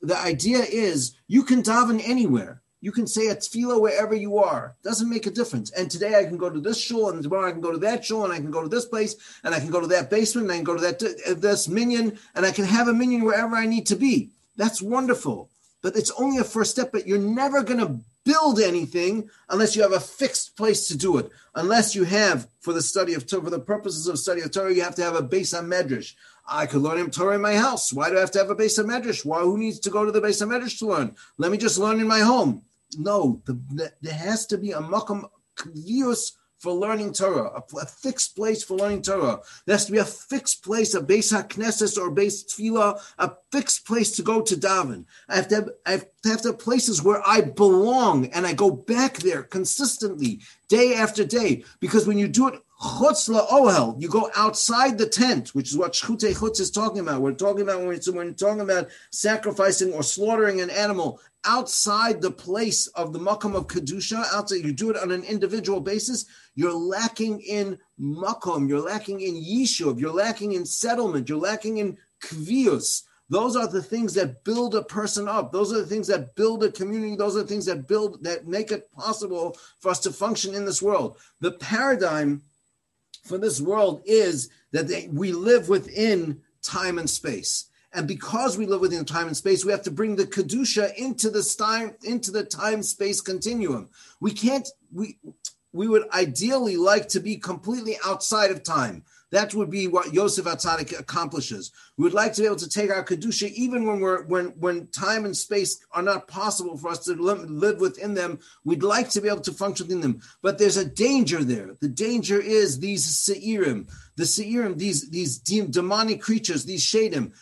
The 0.02 0.18
idea 0.18 0.58
is 0.58 1.12
you 1.28 1.44
can 1.44 1.62
daven 1.62 2.00
anywhere. 2.04 2.62
You 2.82 2.92
can 2.92 3.06
say 3.06 3.28
a 3.28 3.36
tefillah 3.36 3.80
wherever 3.80 4.14
you 4.14 4.38
are. 4.38 4.74
Doesn't 4.82 5.10
make 5.10 5.26
a 5.26 5.30
difference. 5.30 5.70
And 5.70 5.90
today 5.90 6.18
I 6.18 6.24
can 6.24 6.38
go 6.38 6.48
to 6.48 6.60
this 6.60 6.80
shul, 6.80 7.10
and 7.10 7.22
tomorrow 7.22 7.48
I 7.48 7.52
can 7.52 7.60
go 7.60 7.72
to 7.72 7.78
that 7.78 8.04
shul, 8.04 8.24
and 8.24 8.32
I 8.32 8.38
can 8.38 8.50
go 8.50 8.62
to 8.62 8.68
this 8.68 8.86
place, 8.86 9.16
and 9.44 9.54
I 9.54 9.60
can 9.60 9.70
go 9.70 9.80
to 9.80 9.86
that 9.88 10.08
basement, 10.08 10.46
and 10.46 10.52
I 10.52 10.56
can 10.56 10.64
go 10.64 10.76
to 10.76 10.80
that 10.82 11.02
uh, 11.02 11.34
this 11.34 11.68
minyan, 11.68 12.18
and 12.34 12.46
I 12.46 12.52
can 12.52 12.64
have 12.64 12.88
a 12.88 12.94
minyan 12.94 13.24
wherever 13.24 13.54
I 13.54 13.66
need 13.66 13.86
to 13.88 13.96
be. 13.96 14.30
That's 14.56 14.80
wonderful. 14.80 15.50
But 15.82 15.96
it's 15.96 16.10
only 16.12 16.38
a 16.38 16.44
first 16.44 16.70
step, 16.70 16.92
but 16.92 17.06
you're 17.06 17.18
never 17.18 17.62
going 17.62 17.80
to 17.80 18.00
build 18.24 18.60
anything 18.60 19.28
unless 19.48 19.74
you 19.74 19.82
have 19.82 19.92
a 19.92 20.00
fixed 20.00 20.56
place 20.56 20.88
to 20.88 20.96
do 20.96 21.18
it. 21.18 21.30
Unless 21.54 21.94
you 21.94 22.04
have, 22.04 22.48
for 22.60 22.72
the 22.72 22.82
study 22.82 23.14
of 23.14 23.28
for 23.28 23.50
the 23.50 23.60
purposes 23.60 24.06
of 24.06 24.18
study 24.18 24.40
of 24.42 24.52
Torah, 24.52 24.74
you 24.74 24.82
have 24.82 24.94
to 24.96 25.02
have 25.02 25.16
a 25.16 25.22
beis 25.22 25.54
hamedrash. 25.54 26.14
I 26.46 26.66
could 26.66 26.82
learn 26.82 26.98
him 26.98 27.10
Torah 27.10 27.36
in 27.36 27.42
my 27.42 27.54
house. 27.54 27.92
Why 27.92 28.10
do 28.10 28.16
I 28.16 28.20
have 28.20 28.30
to 28.32 28.38
have 28.38 28.50
a 28.50 28.56
beis 28.56 28.78
hamedrash? 28.78 29.24
Why? 29.24 29.40
Who 29.40 29.58
needs 29.58 29.80
to 29.80 29.90
go 29.90 30.04
to 30.04 30.12
the 30.12 30.20
beis 30.20 30.42
hamedrash 30.42 30.78
to 30.78 30.86
learn? 30.86 31.14
Let 31.38 31.50
me 31.50 31.58
just 31.58 31.78
learn 31.78 32.00
in 32.00 32.08
my 32.08 32.20
home. 32.20 32.62
No, 32.98 33.40
the, 33.44 33.60
the, 33.70 33.92
there 34.00 34.14
has 34.14 34.46
to 34.46 34.58
be 34.58 34.72
a 34.72 34.80
makom 34.80 35.28
kvius 35.56 36.32
for 36.60 36.74
learning 36.74 37.14
Torah, 37.14 37.50
a, 37.56 37.76
a, 37.78 37.86
fixed 37.86 38.36
place 38.36 38.62
for 38.62 38.76
learning 38.76 39.00
Torah. 39.00 39.40
There 39.64 39.74
has 39.74 39.86
to 39.86 39.92
be 39.92 39.98
a 39.98 40.04
fixed 40.04 40.62
place, 40.62 40.94
a 40.94 41.00
beis 41.00 41.32
haknesses 41.32 41.96
or 41.96 42.14
beis 42.14 42.44
tefillah, 42.44 43.00
a 43.18 43.32
fixed 43.50 43.86
place 43.86 44.14
to 44.16 44.22
go 44.22 44.42
to 44.42 44.54
daven. 44.56 45.06
I 45.28 45.36
have 45.36 45.48
to 45.48 45.54
have, 45.54 45.68
I 45.86 45.90
have 45.92 46.04
to 46.22 46.28
have 46.28 46.42
to 46.42 46.48
have 46.48 46.58
places 46.58 47.02
where 47.02 47.26
I 47.26 47.40
belong, 47.40 48.26
and 48.26 48.46
I 48.46 48.52
go 48.52 48.70
back 48.70 49.16
there 49.18 49.42
consistently, 49.42 50.40
day 50.68 50.94
after 50.94 51.24
day. 51.24 51.64
Because 51.80 52.06
when 52.06 52.18
you 52.18 52.28
do 52.28 52.48
it 52.48 52.60
chutz 52.80 53.28
ohel, 53.28 54.00
you 54.00 54.08
go 54.08 54.30
outside 54.34 54.96
the 54.96 55.06
tent, 55.06 55.54
which 55.54 55.70
is 55.70 55.76
what 55.76 55.92
shchutei 55.92 56.34
chutz 56.34 56.60
is 56.60 56.70
talking 56.70 57.00
about. 57.00 57.20
We're 57.20 57.32
talking 57.32 57.62
about 57.62 57.80
when, 57.80 57.88
we're 57.88 58.32
talking 58.32 58.60
about 58.60 58.88
sacrificing 59.10 59.92
or 59.92 60.02
slaughtering 60.02 60.60
an 60.60 60.70
animal 60.70 61.20
outside 61.44 62.20
the 62.20 62.30
place 62.30 62.86
of 62.88 63.12
the 63.12 63.18
makam 63.18 63.54
of 63.54 63.66
kedusha. 63.66 64.24
Outside, 64.32 64.64
you 64.64 64.72
do 64.72 64.90
it 64.90 64.96
on 64.96 65.10
an 65.10 65.24
individual 65.24 65.80
basis. 65.80 66.24
You're 66.54 66.72
lacking 66.72 67.40
in 67.40 67.78
makom. 68.00 68.68
You're 68.68 68.80
lacking 68.80 69.20
in 69.20 69.34
yishuv. 69.34 70.00
You're 70.00 70.12
lacking 70.12 70.52
in 70.52 70.64
settlement. 70.64 71.28
You're 71.28 71.38
lacking 71.38 71.78
in 71.78 71.98
kvius. 72.22 73.02
Those 73.28 73.54
are 73.54 73.68
the 73.68 73.82
things 73.82 74.14
that 74.14 74.42
build 74.42 74.74
a 74.74 74.82
person 74.82 75.28
up. 75.28 75.52
Those 75.52 75.72
are 75.72 75.80
the 75.80 75.86
things 75.86 76.08
that 76.08 76.34
build 76.34 76.64
a 76.64 76.72
community. 76.72 77.14
Those 77.14 77.36
are 77.36 77.42
the 77.42 77.46
things 77.46 77.66
that 77.66 77.86
build 77.86 78.24
that 78.24 78.48
make 78.48 78.72
it 78.72 78.90
possible 78.92 79.56
for 79.78 79.90
us 79.90 80.00
to 80.00 80.10
function 80.10 80.54
in 80.54 80.64
this 80.64 80.82
world. 80.82 81.16
The 81.40 81.52
paradigm 81.52 82.42
for 83.22 83.38
this 83.38 83.60
world 83.60 84.02
is 84.04 84.48
that 84.72 84.88
they, 84.88 85.08
we 85.12 85.32
live 85.32 85.68
within 85.68 86.40
time 86.62 86.98
and 86.98 87.08
space. 87.08 87.66
And 87.92 88.06
because 88.06 88.56
we 88.56 88.66
live 88.66 88.80
within 88.80 89.04
time 89.04 89.26
and 89.26 89.36
space, 89.36 89.64
we 89.64 89.72
have 89.72 89.82
to 89.82 89.90
bring 89.90 90.14
the 90.14 90.24
kedusha 90.24 90.94
into 90.94 91.28
the 91.28 91.42
time 91.42 91.94
into 92.04 92.30
the 92.30 92.44
time 92.44 92.82
space 92.82 93.20
continuum. 93.20 93.88
We 94.20 94.30
can't. 94.30 94.68
We 94.92 95.18
we 95.72 95.88
would 95.88 96.08
ideally 96.10 96.76
like 96.76 97.08
to 97.08 97.20
be 97.20 97.36
completely 97.36 97.96
outside 98.04 98.50
of 98.50 98.62
time. 98.62 99.04
That 99.30 99.54
would 99.54 99.70
be 99.70 99.86
what 99.86 100.12
Yosef 100.12 100.44
HaTzadik 100.44 100.98
accomplishes. 100.98 101.70
We 102.00 102.04
would 102.04 102.14
like 102.14 102.32
to 102.32 102.40
be 102.40 102.46
able 102.46 102.56
to 102.56 102.68
take 102.70 102.90
our 102.90 103.04
kedusha 103.04 103.52
even 103.52 103.84
when 103.86 104.00
we're 104.00 104.22
when 104.22 104.46
when 104.58 104.86
time 104.86 105.26
and 105.26 105.36
space 105.36 105.84
are 105.92 106.00
not 106.00 106.28
possible 106.28 106.78
for 106.78 106.88
us 106.88 107.00
to 107.00 107.12
live 107.12 107.78
within 107.78 108.14
them. 108.14 108.38
We'd 108.64 108.82
like 108.82 109.10
to 109.10 109.20
be 109.20 109.28
able 109.28 109.42
to 109.42 109.52
function 109.52 109.86
within 109.86 110.00
them, 110.00 110.22
but 110.40 110.56
there's 110.56 110.78
a 110.78 110.84
danger 110.86 111.44
there. 111.44 111.76
The 111.78 111.90
danger 111.90 112.40
is 112.40 112.78
these 112.78 113.04
seirim, 113.06 113.86
the 114.16 114.22
seirim, 114.22 114.78
these 114.78 115.10
these 115.10 115.36
demonic 115.36 116.22
creatures, 116.22 116.64
these 116.64 116.86
shadim. 116.86 117.32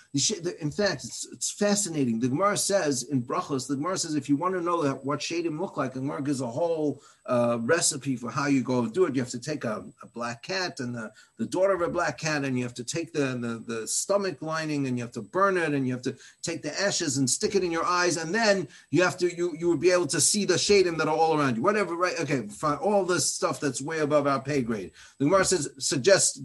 in 0.60 0.72
fact, 0.72 1.04
it's, 1.04 1.28
it's 1.32 1.52
fascinating. 1.52 2.18
The 2.18 2.28
Gemara 2.28 2.56
says 2.56 3.04
in 3.04 3.22
Brachos, 3.22 3.68
the 3.68 3.76
Gemara 3.76 3.96
says 3.96 4.16
if 4.16 4.28
you 4.28 4.36
want 4.36 4.54
to 4.56 4.60
know 4.60 4.82
that, 4.82 5.04
what 5.04 5.20
shadim 5.20 5.60
look 5.60 5.76
like, 5.76 5.92
the 5.92 6.00
Gemara 6.00 6.22
gives 6.22 6.40
a 6.40 6.48
whole 6.48 7.00
uh, 7.26 7.58
recipe 7.60 8.16
for 8.16 8.30
how 8.30 8.46
you 8.46 8.62
go 8.62 8.86
do 8.86 9.04
it. 9.04 9.14
You 9.14 9.20
have 9.20 9.30
to 9.30 9.40
take 9.40 9.64
a, 9.64 9.84
a 10.02 10.06
black 10.08 10.42
cat 10.42 10.80
and 10.80 10.94
the, 10.94 11.12
the 11.36 11.46
daughter 11.46 11.74
of 11.74 11.82
a 11.82 11.88
black 11.88 12.18
cat, 12.18 12.44
and 12.44 12.56
you 12.56 12.64
have 12.64 12.74
to 12.74 12.84
take 12.84 13.12
the, 13.12 13.36
the, 13.38 13.62
the 13.66 13.86
stomach 13.86 14.40
lining 14.54 14.86
and 14.86 14.98
you 14.98 15.04
have 15.04 15.12
to 15.12 15.22
burn 15.22 15.56
it, 15.56 15.74
and 15.74 15.86
you 15.86 15.92
have 15.92 16.02
to 16.02 16.16
take 16.42 16.62
the 16.62 16.72
ashes 16.80 17.18
and 17.18 17.28
stick 17.28 17.54
it 17.54 17.62
in 17.62 17.70
your 17.70 17.84
eyes, 17.84 18.16
and 18.16 18.34
then 18.34 18.66
you 18.90 19.02
have 19.04 19.16
to 19.18 19.26
you 19.38 19.54
you 19.60 19.68
would 19.68 19.80
be 19.80 19.92
able 19.92 20.06
to 20.08 20.20
see 20.20 20.44
the 20.44 20.54
shadim 20.54 20.96
that 20.98 21.06
are 21.06 21.16
all 21.16 21.38
around 21.38 21.56
you. 21.56 21.62
Whatever, 21.62 21.94
right? 21.94 22.18
Okay, 22.20 22.46
fine. 22.48 22.78
All 22.78 23.04
this 23.04 23.32
stuff 23.32 23.60
that's 23.60 23.80
way 23.80 24.00
above 24.00 24.26
our 24.26 24.40
pay 24.40 24.62
grade. 24.62 24.90
The 25.18 25.26
Gemara 25.26 25.44
says 25.44 25.68
suggests 25.78 26.40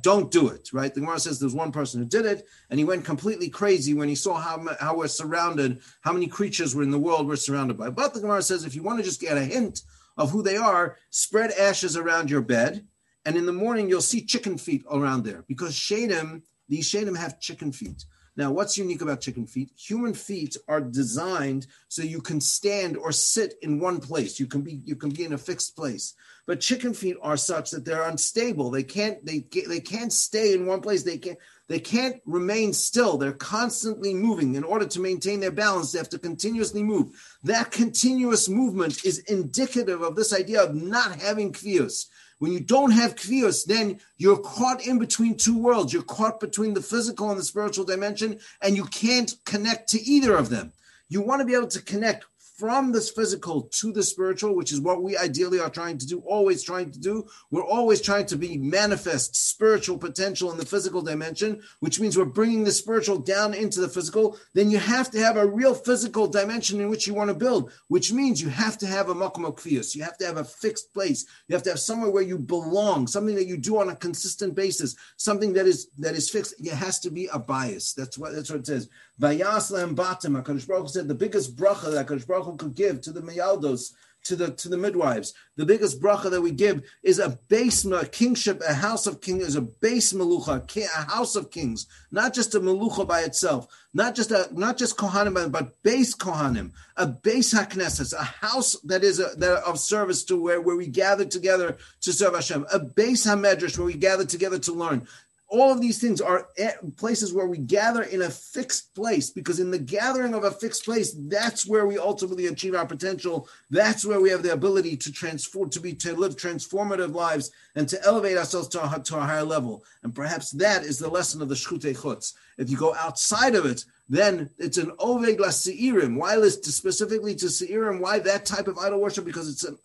don't 0.00 0.30
do 0.30 0.48
it. 0.48 0.72
Right? 0.72 0.92
The 0.92 1.00
Gemara 1.00 1.20
says 1.20 1.38
there's 1.38 1.54
one 1.54 1.72
person 1.72 2.00
who 2.00 2.06
did 2.06 2.26
it, 2.26 2.48
and 2.70 2.78
he 2.78 2.84
went 2.84 3.04
completely 3.04 3.48
crazy 3.48 3.94
when 3.94 4.08
he 4.08 4.14
saw 4.14 4.34
how 4.34 4.56
how 4.80 4.96
we're 4.96 5.08
surrounded, 5.08 5.80
how 6.00 6.12
many 6.12 6.26
creatures 6.26 6.74
were 6.74 6.82
in 6.82 6.90
the 6.90 6.98
world 6.98 7.28
we're 7.28 7.36
surrounded 7.36 7.76
by. 7.76 7.90
But 7.90 8.14
the 8.14 8.20
Gemara 8.20 8.42
says 8.42 8.64
if 8.64 8.74
you 8.74 8.82
want 8.82 8.98
to 8.98 9.04
just 9.04 9.20
get 9.20 9.36
a 9.36 9.44
hint 9.44 9.82
of 10.16 10.30
who 10.30 10.42
they 10.42 10.56
are, 10.56 10.96
spread 11.10 11.50
ashes 11.52 11.96
around 11.96 12.30
your 12.30 12.40
bed, 12.40 12.86
and 13.24 13.36
in 13.36 13.46
the 13.46 13.52
morning 13.52 13.88
you'll 13.88 14.00
see 14.00 14.24
chicken 14.24 14.56
feet 14.58 14.84
around 14.90 15.24
there 15.24 15.44
because 15.48 15.74
shadim, 15.74 16.42
these 16.68 16.90
shadim 16.90 17.16
have 17.16 17.40
chicken 17.40 17.72
feet. 17.72 18.04
Now, 18.36 18.50
what's 18.50 18.76
unique 18.76 19.00
about 19.00 19.20
chicken 19.20 19.46
feet? 19.46 19.70
Human 19.76 20.12
feet 20.12 20.56
are 20.66 20.80
designed 20.80 21.68
so 21.88 22.02
you 22.02 22.20
can 22.20 22.40
stand 22.40 22.96
or 22.96 23.12
sit 23.12 23.54
in 23.62 23.78
one 23.78 24.00
place. 24.00 24.40
You 24.40 24.46
can 24.46 24.62
be 24.62 24.80
you 24.84 24.96
can 24.96 25.10
be 25.10 25.24
in 25.24 25.34
a 25.34 25.38
fixed 25.38 25.76
place. 25.76 26.14
But 26.46 26.60
chicken 26.60 26.94
feet 26.94 27.16
are 27.22 27.36
such 27.36 27.70
that 27.70 27.84
they're 27.84 28.08
unstable. 28.08 28.70
They 28.70 28.82
can't 28.82 29.24
they 29.24 29.46
they 29.68 29.80
can't 29.80 30.12
stay 30.12 30.52
in 30.52 30.66
one 30.66 30.80
place. 30.80 31.04
They 31.04 31.18
can't 31.18 31.38
they 31.68 31.78
can't 31.78 32.20
remain 32.26 32.72
still. 32.72 33.16
They're 33.16 33.32
constantly 33.32 34.12
moving. 34.12 34.54
In 34.54 34.64
order 34.64 34.86
to 34.86 35.00
maintain 35.00 35.40
their 35.40 35.50
balance, 35.50 35.92
they 35.92 35.98
have 35.98 36.10
to 36.10 36.18
continuously 36.18 36.82
move. 36.82 37.10
That 37.42 37.70
continuous 37.70 38.48
movement 38.48 39.04
is 39.04 39.20
indicative 39.20 40.02
of 40.02 40.14
this 40.14 40.34
idea 40.34 40.62
of 40.62 40.74
not 40.74 41.20
having 41.20 41.52
kvius. 41.52 42.06
When 42.38 42.52
you 42.52 42.60
don't 42.60 42.90
have 42.90 43.14
kvius, 43.14 43.64
then 43.64 44.00
you're 44.18 44.38
caught 44.38 44.86
in 44.86 44.98
between 44.98 45.36
two 45.36 45.56
worlds. 45.56 45.92
You're 45.92 46.02
caught 46.02 46.40
between 46.40 46.74
the 46.74 46.82
physical 46.82 47.30
and 47.30 47.38
the 47.38 47.44
spiritual 47.44 47.84
dimension, 47.84 48.38
and 48.60 48.76
you 48.76 48.84
can't 48.84 49.34
connect 49.46 49.88
to 49.90 50.02
either 50.02 50.36
of 50.36 50.50
them. 50.50 50.72
You 51.08 51.22
want 51.22 51.40
to 51.40 51.46
be 51.46 51.54
able 51.54 51.68
to 51.68 51.82
connect 51.82 52.26
from 52.56 52.92
this 52.92 53.10
physical 53.10 53.62
to 53.62 53.92
the 53.92 54.02
spiritual, 54.02 54.54
which 54.54 54.72
is 54.72 54.80
what 54.80 55.02
we 55.02 55.16
ideally 55.16 55.58
are 55.58 55.70
trying 55.70 55.98
to 55.98 56.06
do, 56.06 56.20
always 56.20 56.62
trying 56.62 56.90
to 56.92 57.00
do. 57.00 57.26
We're 57.50 57.64
always 57.64 58.00
trying 58.00 58.26
to 58.26 58.36
be 58.36 58.56
manifest 58.56 59.34
spiritual 59.34 59.98
potential 59.98 60.52
in 60.52 60.58
the 60.58 60.66
physical 60.66 61.02
dimension, 61.02 61.62
which 61.80 61.98
means 61.98 62.16
we're 62.16 62.26
bringing 62.26 62.62
the 62.62 62.70
spiritual 62.70 63.18
down 63.18 63.54
into 63.54 63.80
the 63.80 63.88
physical. 63.88 64.38
Then 64.52 64.70
you 64.70 64.78
have 64.78 65.10
to 65.10 65.18
have 65.18 65.36
a 65.36 65.46
real 65.46 65.74
physical 65.74 66.28
dimension 66.28 66.80
in 66.80 66.88
which 66.88 67.08
you 67.08 67.14
want 67.14 67.28
to 67.28 67.34
build, 67.34 67.72
which 67.88 68.12
means 68.12 68.40
you 68.40 68.50
have 68.50 68.78
to 68.78 68.86
have 68.86 69.08
a 69.08 69.14
makom 69.14 69.94
You 69.94 70.02
have 70.04 70.18
to 70.18 70.26
have 70.26 70.36
a 70.36 70.44
fixed 70.44 70.94
place. 70.94 71.26
You 71.48 71.54
have 71.54 71.64
to 71.64 71.70
have 71.70 71.80
somewhere 71.80 72.10
where 72.10 72.22
you 72.22 72.38
belong, 72.38 73.08
something 73.08 73.34
that 73.34 73.46
you 73.46 73.56
do 73.56 73.80
on 73.80 73.88
a 73.88 73.96
consistent 73.96 74.54
basis, 74.54 74.94
something 75.16 75.52
that 75.54 75.66
is 75.66 75.88
that 75.98 76.14
is 76.14 76.30
fixed. 76.30 76.54
It 76.60 76.72
has 76.72 77.00
to 77.00 77.10
be 77.10 77.26
a 77.26 77.40
bayis. 77.40 77.94
That's 77.94 78.16
what 78.16 78.32
that's 78.32 78.50
what 78.50 78.60
it 78.60 78.66
says. 78.66 78.88
Vaya'as 79.20 79.70
lahem 79.72 79.94
batim. 79.94 80.40
Hakadosh 80.40 80.66
Baruch 80.66 80.88
said 80.88 81.08
the 81.08 81.14
biggest 81.14 81.56
bracha 81.56 81.92
that 81.92 82.06
Hakadosh 82.06 82.26
Baruch 82.26 82.58
could 82.58 82.74
give 82.74 83.00
to 83.02 83.12
the 83.12 83.20
mayaldos, 83.20 83.92
to 84.24 84.36
the 84.36 84.50
to 84.50 84.68
the 84.68 84.76
midwives. 84.76 85.34
The 85.56 85.66
biggest 85.66 86.00
bracha 86.00 86.30
that 86.30 86.40
we 86.40 86.50
give 86.50 86.82
is 87.02 87.18
a 87.18 87.38
base 87.48 87.84
a 87.84 88.06
kingship, 88.06 88.62
a 88.66 88.74
house 88.74 89.06
of 89.06 89.20
kings, 89.20 89.44
is 89.44 89.56
a 89.56 89.60
beis 89.60 90.14
melucha, 90.14 90.76
a 90.76 91.10
house 91.10 91.36
of 91.36 91.50
kings, 91.50 91.86
not 92.10 92.34
just 92.34 92.54
a 92.54 92.60
melucha 92.60 93.06
by 93.06 93.20
itself, 93.20 93.68
not 93.92 94.14
just 94.14 94.30
a 94.30 94.48
not 94.52 94.76
just 94.76 94.96
kohanim, 94.96 95.52
but 95.52 95.80
beis 95.82 96.16
kohanim, 96.16 96.72
a 96.96 97.06
beis 97.06 97.54
haknesses, 97.54 98.12
a 98.12 98.24
house 98.24 98.76
that 98.80 99.04
is 99.04 99.20
a, 99.20 99.30
that 99.36 99.62
of 99.64 99.78
service 99.78 100.24
to 100.24 100.40
where 100.40 100.60
where 100.60 100.76
we 100.76 100.86
gather 100.86 101.24
together 101.24 101.76
to 102.00 102.12
serve 102.12 102.34
Hashem, 102.34 102.66
a 102.72 102.80
beis 102.80 103.26
hamedrash 103.26 103.78
where 103.78 103.86
we 103.86 103.94
gather 103.94 104.24
together 104.24 104.58
to 104.60 104.72
learn, 104.72 105.06
all 105.54 105.70
of 105.70 105.80
these 105.80 106.00
things 106.00 106.20
are 106.20 106.48
eh, 106.58 106.72
places 106.96 107.32
where 107.32 107.46
we 107.46 107.58
gather 107.58 108.02
in 108.02 108.22
a 108.22 108.30
fixed 108.30 108.92
place 108.94 109.30
because 109.30 109.60
in 109.60 109.70
the 109.70 109.78
gathering 109.78 110.34
of 110.34 110.42
a 110.42 110.50
fixed 110.50 110.84
place 110.84 111.14
that's 111.28 111.64
where 111.64 111.86
we 111.86 111.96
ultimately 111.96 112.46
achieve 112.46 112.74
our 112.74 112.86
potential. 112.86 113.48
That's 113.70 114.04
where 114.04 114.20
we 114.20 114.30
have 114.30 114.42
the 114.42 114.52
ability 114.52 114.96
to 114.96 115.12
transform 115.12 115.70
to 115.70 115.80
be 115.80 115.94
to 115.94 116.16
live 116.16 116.36
transformative 116.36 117.14
lives 117.14 117.52
and 117.76 117.88
to 117.88 118.02
elevate 118.04 118.36
ourselves 118.36 118.66
to 118.68 118.82
a, 118.82 119.00
to 119.00 119.16
a 119.16 119.20
higher 119.20 119.44
level. 119.44 119.84
And 120.02 120.12
perhaps 120.12 120.50
that 120.52 120.82
is 120.82 120.98
the 120.98 121.08
lesson 121.08 121.40
of 121.40 121.48
the 121.48 121.54
shchutei 121.54 121.96
chutz 121.96 122.34
if 122.58 122.70
you 122.70 122.76
go 122.76 122.94
outside 122.94 123.54
of 123.54 123.66
it 123.66 123.84
then 124.08 124.50
it's 124.58 124.76
an 124.76 124.90
oveg 124.98 125.40
la. 125.40 126.18
Why 126.18 126.36
list 126.36 126.64
specifically 126.66 127.34
to 127.36 127.46
seirim? 127.46 128.00
Why 128.00 128.18
that 128.18 128.44
type 128.44 128.68
of 128.68 128.76
idol 128.76 129.00
worship? 129.00 129.24
Because 129.24 129.48
it's 129.48 129.64
an 129.64 129.78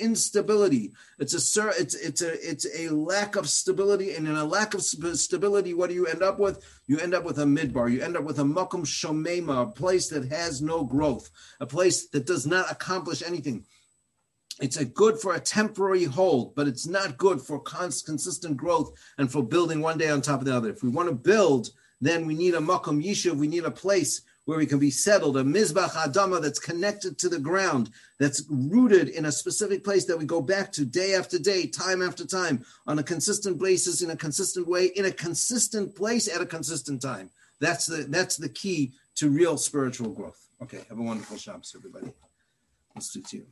instability. 0.00 0.92
It's 1.20 1.32
a 1.34 1.68
it's 1.78 1.94
it's 1.94 2.22
a 2.22 2.50
it's 2.50 2.66
a 2.76 2.88
lack 2.88 3.36
of 3.36 3.48
stability, 3.48 4.14
and 4.14 4.26
in 4.26 4.34
a 4.34 4.44
lack 4.44 4.74
of 4.74 4.82
stability, 4.82 5.74
what 5.74 5.90
do 5.90 5.94
you 5.94 6.06
end 6.06 6.24
up 6.24 6.40
with? 6.40 6.64
You 6.88 6.98
end 6.98 7.14
up 7.14 7.22
with 7.22 7.38
a 7.38 7.44
midbar. 7.44 7.90
You 7.90 8.02
end 8.02 8.16
up 8.16 8.24
with 8.24 8.40
a 8.40 8.44
makom 8.44 8.84
shomema, 8.84 9.62
a 9.62 9.66
place 9.66 10.08
that 10.08 10.28
has 10.32 10.60
no 10.60 10.82
growth, 10.82 11.30
a 11.60 11.66
place 11.66 12.08
that 12.08 12.26
does 12.26 12.46
not 12.46 12.70
accomplish 12.70 13.22
anything 13.22 13.64
it's 14.60 14.76
a 14.76 14.84
good 14.84 15.18
for 15.18 15.34
a 15.34 15.40
temporary 15.40 16.04
hold, 16.04 16.54
but 16.54 16.68
it's 16.68 16.86
not 16.86 17.16
good 17.16 17.40
for 17.40 17.58
cons- 17.58 18.02
consistent 18.02 18.56
growth 18.56 18.92
and 19.16 19.32
for 19.32 19.42
building 19.42 19.80
one 19.80 19.96
day 19.98 20.10
on 20.10 20.20
top 20.20 20.40
of 20.40 20.46
the 20.46 20.54
other. 20.54 20.68
If 20.68 20.82
we 20.82 20.90
want 20.90 21.08
to 21.08 21.14
build, 21.14 21.70
then 22.02 22.26
we 22.26 22.34
need 22.34 22.54
a 22.54 22.58
makom 22.58 23.02
yishuv, 23.02 23.36
we 23.36 23.48
need 23.48 23.64
a 23.64 23.70
place 23.70 24.22
where 24.44 24.58
we 24.58 24.66
can 24.66 24.80
be 24.80 24.90
settled, 24.90 25.36
a 25.36 25.44
mizbach 25.44 25.90
adama 25.90 26.42
that's 26.42 26.58
connected 26.58 27.16
to 27.16 27.28
the 27.28 27.38
ground, 27.38 27.90
that's 28.18 28.42
rooted 28.50 29.08
in 29.10 29.26
a 29.26 29.32
specific 29.32 29.84
place 29.84 30.04
that 30.04 30.18
we 30.18 30.24
go 30.24 30.40
back 30.40 30.72
to 30.72 30.84
day 30.84 31.14
after 31.14 31.38
day, 31.38 31.64
time 31.64 32.02
after 32.02 32.26
time, 32.26 32.64
on 32.88 32.98
a 32.98 33.02
consistent 33.04 33.58
basis, 33.60 34.02
in 34.02 34.10
a 34.10 34.16
consistent 34.16 34.66
way, 34.66 34.86
in 34.96 35.04
a 35.04 35.12
consistent 35.12 35.94
place 35.94 36.28
at 36.28 36.40
a 36.40 36.46
consistent 36.46 37.00
time. 37.00 37.30
That's 37.60 37.86
the 37.86 37.98
that's 38.08 38.36
the 38.36 38.48
key 38.48 38.92
to 39.14 39.30
real 39.30 39.56
spiritual 39.56 40.10
growth. 40.10 40.48
Okay, 40.60 40.80
have 40.88 40.98
a 40.98 41.02
wonderful 41.02 41.36
Shabbos, 41.36 41.72
everybody. 41.76 42.12
Let's 42.96 43.12
do 43.12 43.22
to 43.22 43.36
you. 43.36 43.46